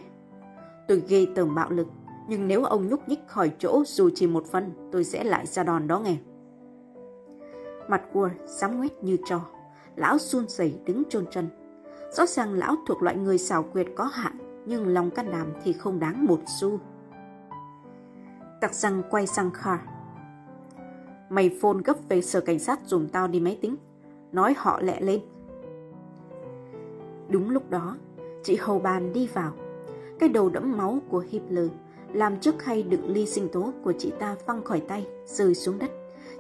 Tôi 0.88 1.02
ghê 1.08 1.26
tởm 1.34 1.54
bạo 1.54 1.70
lực, 1.70 1.86
nhưng 2.28 2.48
nếu 2.48 2.64
ông 2.64 2.88
nhúc 2.88 3.08
nhích 3.08 3.20
khỏi 3.26 3.52
chỗ 3.58 3.82
dù 3.86 4.10
chỉ 4.14 4.26
một 4.26 4.46
phần 4.46 4.88
tôi 4.92 5.04
sẽ 5.04 5.24
lại 5.24 5.46
ra 5.46 5.62
đòn 5.62 5.86
đó 5.86 6.00
nghe. 6.00 6.16
Mặt 7.88 8.02
Wall 8.12 8.30
sám 8.46 8.78
nguyết 8.78 8.92
như 9.02 9.16
trò. 9.26 9.40
Lão 9.96 10.18
run 10.18 10.48
rẩy 10.48 10.78
đứng 10.86 11.02
chôn 11.04 11.26
chân. 11.30 11.48
Rõ 12.12 12.26
ràng 12.26 12.54
lão 12.54 12.76
thuộc 12.86 13.02
loại 13.02 13.16
người 13.16 13.38
xảo 13.38 13.62
quyệt 13.62 13.86
có 13.96 14.04
hạn, 14.04 14.38
nhưng 14.66 14.88
lòng 14.88 15.10
can 15.10 15.30
đảm 15.32 15.52
thì 15.64 15.72
không 15.72 15.98
đáng 15.98 16.26
một 16.26 16.40
xu. 16.60 16.78
Tặc 18.60 18.74
răng 18.74 19.02
quay 19.10 19.26
sang 19.26 19.50
Carr. 19.50 19.82
Mày 21.30 21.58
phone 21.60 21.78
gấp 21.84 21.96
về 22.08 22.22
sở 22.22 22.40
cảnh 22.40 22.58
sát 22.58 22.80
dùm 22.86 23.08
tao 23.08 23.28
đi 23.28 23.40
máy 23.40 23.58
tính. 23.62 23.76
Nói 24.32 24.54
họ 24.56 24.80
lẹ 24.80 25.00
lên. 25.00 25.20
Đúng 27.28 27.50
lúc 27.50 27.70
đó, 27.70 27.96
chị 28.42 28.56
Hầu 28.56 28.78
Bàn 28.78 29.12
đi 29.12 29.26
vào. 29.26 29.52
Cái 30.18 30.28
đầu 30.28 30.48
đẫm 30.48 30.76
máu 30.76 30.98
của 31.08 31.24
Hitler 31.28 31.68
làm 32.12 32.36
chiếc 32.36 32.58
khay 32.58 32.82
đựng 32.82 33.08
ly 33.08 33.26
sinh 33.26 33.48
tố 33.48 33.72
của 33.84 33.92
chị 33.98 34.12
ta 34.18 34.36
văng 34.46 34.64
khỏi 34.64 34.80
tay, 34.80 35.06
rơi 35.26 35.54
xuống 35.54 35.78
đất. 35.78 35.90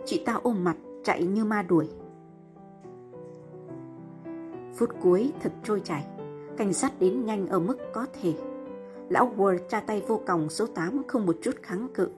Chị 0.04 0.22
ta 0.26 0.40
ôm 0.42 0.64
mặt, 0.64 0.76
chạy 1.04 1.22
như 1.22 1.44
ma 1.44 1.62
đuổi. 1.62 1.88
Phút 4.74 4.90
cuối 5.02 5.32
thật 5.40 5.52
trôi 5.64 5.80
chảy, 5.84 6.06
cảnh 6.56 6.72
sát 6.72 6.92
đến 7.00 7.26
nhanh 7.26 7.48
ở 7.48 7.58
mức 7.58 7.78
có 7.92 8.06
thể. 8.22 8.34
Lão 9.08 9.32
Ward 9.36 9.58
tra 9.68 9.80
tay 9.80 10.02
vô 10.08 10.20
còng 10.26 10.50
số 10.50 10.66
8 10.66 11.02
không 11.08 11.26
một 11.26 11.36
chút 11.42 11.54
kháng 11.62 11.88
cự. 11.94 12.08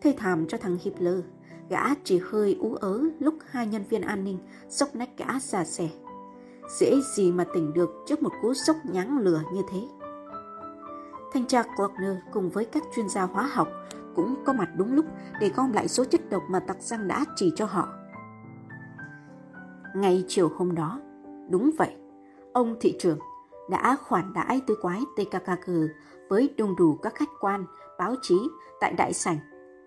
Thê 0.00 0.14
thảm 0.18 0.46
cho 0.46 0.58
thằng 0.58 0.78
Hitler, 0.82 1.20
gã 1.68 1.94
chỉ 2.04 2.20
hơi 2.30 2.56
ú 2.60 2.74
ớ 2.74 3.02
lúc 3.18 3.34
hai 3.46 3.66
nhân 3.66 3.84
viên 3.90 4.02
an 4.02 4.24
ninh 4.24 4.38
sốc 4.68 4.88
nách 4.94 5.18
gã 5.18 5.38
xà 5.38 5.64
xẻ. 5.64 5.88
Dễ 6.80 7.00
gì 7.16 7.32
mà 7.32 7.44
tỉnh 7.54 7.72
được 7.72 7.90
trước 8.06 8.22
một 8.22 8.32
cú 8.42 8.54
sốc 8.54 8.76
nháng 8.84 9.18
lửa 9.18 9.42
như 9.52 9.62
thế. 9.70 9.78
Thanh 11.32 11.46
tra 11.46 11.62
Klockner 11.76 12.16
cùng 12.32 12.50
với 12.50 12.64
các 12.64 12.82
chuyên 12.94 13.08
gia 13.08 13.22
hóa 13.22 13.46
học 13.46 13.68
cũng 14.14 14.34
có 14.46 14.52
mặt 14.52 14.68
đúng 14.76 14.94
lúc 14.94 15.04
để 15.40 15.48
gom 15.56 15.72
lại 15.72 15.88
số 15.88 16.04
chất 16.04 16.30
độc 16.30 16.42
mà 16.48 16.60
tặc 16.60 16.82
răng 16.82 17.08
đã 17.08 17.24
chỉ 17.36 17.52
cho 17.56 17.66
họ. 17.66 17.88
Ngay 19.94 20.24
chiều 20.28 20.48
hôm 20.56 20.74
đó, 20.74 21.00
đúng 21.50 21.70
vậy, 21.78 21.96
ông 22.52 22.76
thị 22.80 22.96
trưởng 23.00 23.18
đã 23.70 23.96
khoản 23.96 24.32
đãi 24.32 24.60
tứ 24.66 24.76
quái 24.82 25.00
TKKG 25.16 25.70
với 26.28 26.54
đông 26.56 26.76
đủ 26.76 26.98
các 27.02 27.14
khách 27.14 27.30
quan, 27.40 27.64
báo 27.98 28.14
chí 28.22 28.36
tại 28.80 28.92
đại 28.92 29.12
sảnh. 29.12 29.38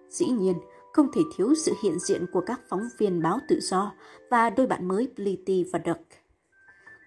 Dĩ 0.09 0.25
nhiên, 0.25 0.55
không 0.93 1.11
thể 1.13 1.21
thiếu 1.35 1.55
sự 1.55 1.73
hiện 1.83 1.99
diện 1.99 2.25
của 2.31 2.41
các 2.41 2.61
phóng 2.69 2.89
viên 2.97 3.21
báo 3.21 3.39
tự 3.47 3.59
do 3.59 3.93
và 4.29 4.49
đôi 4.49 4.67
bạn 4.67 4.87
mới 4.87 5.11
Blitty 5.15 5.65
và 5.73 5.79
Duck. 5.85 6.01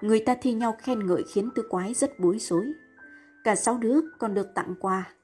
Người 0.00 0.20
ta 0.20 0.34
thi 0.42 0.52
nhau 0.52 0.76
khen 0.78 1.06
ngợi 1.06 1.22
khiến 1.22 1.50
tứ 1.54 1.62
quái 1.68 1.94
rất 1.94 2.20
bối 2.20 2.38
rối. 2.38 2.72
Cả 3.44 3.54
sáu 3.54 3.78
đứa 3.78 4.00
còn 4.18 4.34
được 4.34 4.46
tặng 4.54 4.74
quà. 4.80 5.14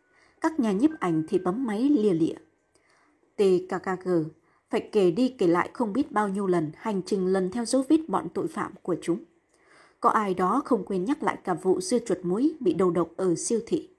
Các 0.40 0.60
nhà 0.60 0.72
nhiếp 0.72 0.90
ảnh 1.00 1.22
thì 1.28 1.38
bấm 1.38 1.66
máy 1.66 1.82
lìa 1.82 2.12
lịa. 2.12 2.34
TKKG 3.36 4.10
phải 4.70 4.88
kể 4.92 5.10
đi 5.10 5.28
kể 5.38 5.46
lại 5.46 5.70
không 5.72 5.92
biết 5.92 6.12
bao 6.12 6.28
nhiêu 6.28 6.46
lần 6.46 6.70
hành 6.76 7.02
trình 7.06 7.26
lần 7.26 7.50
theo 7.50 7.64
dấu 7.64 7.84
vết 7.88 8.08
bọn 8.08 8.28
tội 8.34 8.48
phạm 8.48 8.72
của 8.82 8.96
chúng. 9.02 9.24
Có 10.00 10.10
ai 10.10 10.34
đó 10.34 10.62
không 10.64 10.84
quên 10.84 11.04
nhắc 11.04 11.22
lại 11.22 11.38
cả 11.44 11.54
vụ 11.54 11.80
dưa 11.80 11.98
chuột 11.98 12.18
muối 12.22 12.52
bị 12.60 12.74
đầu 12.74 12.90
độc 12.90 13.08
ở 13.16 13.34
siêu 13.34 13.60
thị. 13.66 13.95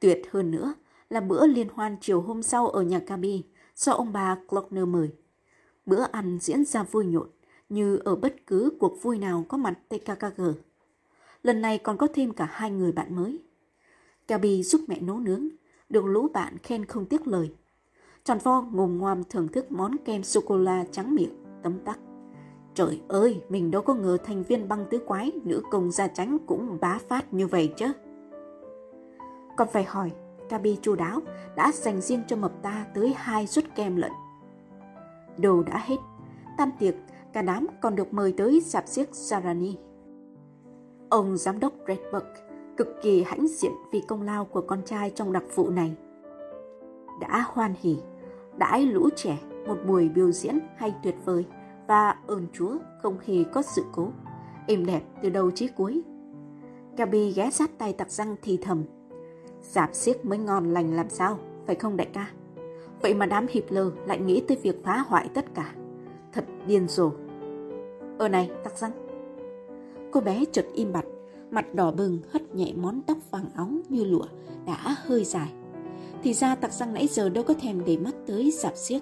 Tuyệt 0.00 0.22
hơn 0.30 0.50
nữa 0.50 0.74
là 1.10 1.20
bữa 1.20 1.46
liên 1.46 1.68
hoan 1.74 1.96
chiều 2.00 2.20
hôm 2.20 2.42
sau 2.42 2.68
ở 2.68 2.82
nhà 2.82 2.98
Kabi 2.98 3.44
do 3.76 3.92
ông 3.92 4.12
bà 4.12 4.36
Glockner 4.48 4.88
mời. 4.88 5.10
Bữa 5.86 6.02
ăn 6.12 6.38
diễn 6.40 6.64
ra 6.64 6.82
vui 6.82 7.06
nhộn 7.06 7.28
như 7.68 7.96
ở 7.96 8.16
bất 8.16 8.34
cứ 8.46 8.72
cuộc 8.80 9.02
vui 9.02 9.18
nào 9.18 9.44
có 9.48 9.56
mặt 9.56 9.78
TKKG. 9.88 10.42
Lần 11.42 11.62
này 11.62 11.78
còn 11.78 11.96
có 11.96 12.06
thêm 12.14 12.32
cả 12.32 12.48
hai 12.50 12.70
người 12.70 12.92
bạn 12.92 13.16
mới. 13.16 13.38
Gabi 14.28 14.62
giúp 14.62 14.80
mẹ 14.88 15.00
nấu 15.00 15.18
nướng, 15.18 15.48
được 15.88 16.04
lũ 16.04 16.28
bạn 16.28 16.58
khen 16.62 16.84
không 16.84 17.06
tiếc 17.06 17.26
lời. 17.26 17.50
Tròn 18.24 18.38
vo 18.42 18.62
ngồm 18.62 18.98
ngoam 18.98 19.24
thưởng 19.24 19.48
thức 19.48 19.72
món 19.72 19.96
kem 20.04 20.22
sô-cô-la 20.22 20.84
trắng 20.92 21.14
miệng, 21.14 21.34
tấm 21.62 21.78
tắc. 21.84 21.98
Trời 22.74 23.00
ơi, 23.08 23.40
mình 23.48 23.70
đâu 23.70 23.82
có 23.82 23.94
ngờ 23.94 24.16
thành 24.24 24.42
viên 24.42 24.68
băng 24.68 24.86
tứ 24.90 24.98
quái, 25.06 25.32
nữ 25.44 25.62
công 25.70 25.90
gia 25.90 26.08
tránh 26.08 26.38
cũng 26.46 26.78
bá 26.80 26.98
phát 27.08 27.34
như 27.34 27.46
vậy 27.46 27.72
chứ. 27.76 27.86
Còn 29.60 29.68
phải 29.68 29.84
hỏi, 29.84 30.12
kabi 30.48 30.78
chu 30.82 30.94
đáo 30.94 31.20
đã 31.56 31.72
dành 31.74 32.00
riêng 32.00 32.22
cho 32.26 32.36
mập 32.36 32.52
ta 32.62 32.86
tới 32.94 33.14
hai 33.16 33.46
suất 33.46 33.74
kem 33.74 33.96
lận. 33.96 34.10
Đồ 35.38 35.62
đã 35.62 35.82
hết, 35.84 35.96
tan 36.58 36.70
tiệc, 36.78 36.94
cả 37.32 37.42
đám 37.42 37.66
còn 37.80 37.96
được 37.96 38.12
mời 38.12 38.34
tới 38.36 38.60
sạp 38.60 38.88
xiếc 38.88 39.14
Sarani. 39.14 39.76
Ông 41.08 41.36
giám 41.36 41.60
đốc 41.60 41.72
Redberg 41.88 42.26
cực 42.76 42.88
kỳ 43.02 43.22
hãnh 43.22 43.48
diện 43.48 43.72
vì 43.92 44.00
công 44.08 44.22
lao 44.22 44.44
của 44.44 44.60
con 44.60 44.82
trai 44.84 45.10
trong 45.10 45.32
đặc 45.32 45.44
vụ 45.54 45.70
này. 45.70 45.94
Đã 47.20 47.44
hoan 47.46 47.74
hỉ, 47.80 47.96
đãi 48.58 48.82
lũ 48.82 49.08
trẻ 49.16 49.38
một 49.66 49.76
buổi 49.86 50.08
biểu 50.08 50.32
diễn 50.32 50.58
hay 50.76 50.94
tuyệt 51.02 51.16
vời 51.24 51.46
và 51.86 52.16
ơn 52.26 52.46
Chúa 52.52 52.76
không 53.02 53.18
hề 53.26 53.44
có 53.44 53.62
sự 53.62 53.84
cố, 53.92 54.08
êm 54.66 54.86
đẹp 54.86 55.02
từ 55.22 55.30
đầu 55.30 55.50
chí 55.50 55.68
cuối. 55.68 56.02
Gabi 56.96 57.32
ghé 57.32 57.50
sát 57.50 57.78
tay 57.78 57.92
tặc 57.92 58.10
răng 58.10 58.36
thì 58.42 58.58
thầm. 58.62 58.84
Giạp 59.62 59.94
xiếc 59.94 60.24
mới 60.24 60.38
ngon 60.38 60.72
lành 60.72 60.96
làm 60.96 61.10
sao, 61.10 61.38
phải 61.66 61.76
không 61.76 61.96
đại 61.96 62.08
ca? 62.12 62.30
Vậy 63.02 63.14
mà 63.14 63.26
đám 63.26 63.46
hiệp 63.50 63.64
lơ 63.70 63.90
lại 64.06 64.18
nghĩ 64.18 64.42
tới 64.48 64.56
việc 64.62 64.84
phá 64.84 64.98
hoại 64.98 65.28
tất 65.34 65.44
cả. 65.54 65.74
Thật 66.32 66.44
điên 66.66 66.88
rồ. 66.88 67.10
Ở 68.18 68.28
này, 68.28 68.50
tắc 68.64 68.78
răng. 68.78 68.92
Cô 70.12 70.20
bé 70.20 70.44
chợt 70.52 70.66
im 70.74 70.92
bặt, 70.92 71.04
mặt 71.50 71.74
đỏ 71.74 71.90
bừng 71.90 72.18
hất 72.30 72.54
nhẹ 72.54 72.72
món 72.76 73.02
tóc 73.02 73.18
vàng 73.30 73.46
óng 73.56 73.80
như 73.88 74.04
lụa 74.04 74.26
đã 74.66 74.96
hơi 75.06 75.24
dài. 75.24 75.52
Thì 76.22 76.34
ra 76.34 76.54
tặc 76.54 76.72
răng 76.72 76.94
nãy 76.94 77.06
giờ 77.06 77.28
đâu 77.28 77.44
có 77.44 77.54
thèm 77.54 77.84
để 77.84 77.96
mắt 77.96 78.14
tới 78.26 78.50
giạp 78.50 78.76
xiếc. 78.76 79.00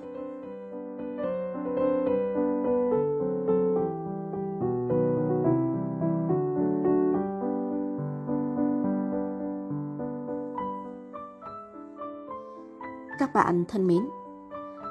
Bạn 13.39 13.65
thân 13.69 13.87
mến, 13.87 14.09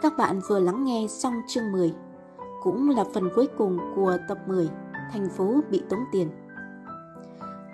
các 0.01 0.17
bạn 0.17 0.39
vừa 0.49 0.59
lắng 0.59 0.83
nghe 0.83 1.05
xong 1.09 1.33
chương 1.47 1.71
10, 1.71 1.93
cũng 2.63 2.89
là 2.89 3.03
phần 3.13 3.29
cuối 3.35 3.47
cùng 3.57 3.79
của 3.95 4.17
tập 4.27 4.37
10, 4.47 4.69
Thành 5.11 5.29
phố 5.29 5.61
bị 5.69 5.83
tống 5.89 5.99
tiền. 6.11 6.29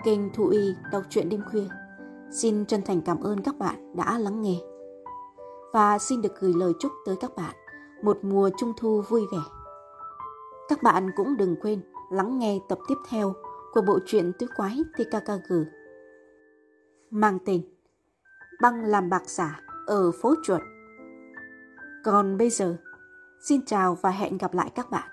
Kênh 0.03 0.33
Thụ 0.33 0.47
Y 0.47 0.75
đọc 0.91 1.03
truyện 1.09 1.29
đêm 1.29 1.41
khuya 1.51 1.67
xin 2.31 2.65
chân 2.65 2.81
thành 2.85 3.01
cảm 3.01 3.21
ơn 3.21 3.41
các 3.41 3.57
bạn 3.57 3.95
đã 3.95 4.17
lắng 4.17 4.41
nghe. 4.41 4.55
Và 5.73 5.99
xin 5.99 6.21
được 6.21 6.39
gửi 6.39 6.53
lời 6.55 6.73
chúc 6.79 6.91
tới 7.05 7.15
các 7.15 7.35
bạn 7.35 7.55
một 8.03 8.17
mùa 8.21 8.49
trung 8.57 8.73
thu 8.77 9.01
vui 9.09 9.21
vẻ. 9.31 9.41
Các 10.69 10.83
bạn 10.83 11.11
cũng 11.15 11.37
đừng 11.37 11.55
quên 11.61 11.81
lắng 12.11 12.39
nghe 12.39 12.59
tập 12.69 12.79
tiếp 12.87 12.97
theo 13.09 13.33
của 13.73 13.81
bộ 13.81 13.99
truyện 14.05 14.31
tứ 14.39 14.47
quái 14.57 14.77
TKKG 14.97 15.53
mang 17.09 17.39
tên 17.45 17.61
Băng 18.61 18.85
làm 18.85 19.09
bạc 19.09 19.29
giả 19.29 19.62
ở 19.87 20.11
phố 20.11 20.35
chuột. 20.43 20.61
Còn 22.03 22.37
bây 22.37 22.49
giờ, 22.49 22.77
xin 23.39 23.65
chào 23.65 23.97
và 24.01 24.09
hẹn 24.09 24.37
gặp 24.37 24.53
lại 24.53 24.71
các 24.75 24.91
bạn. 24.91 25.09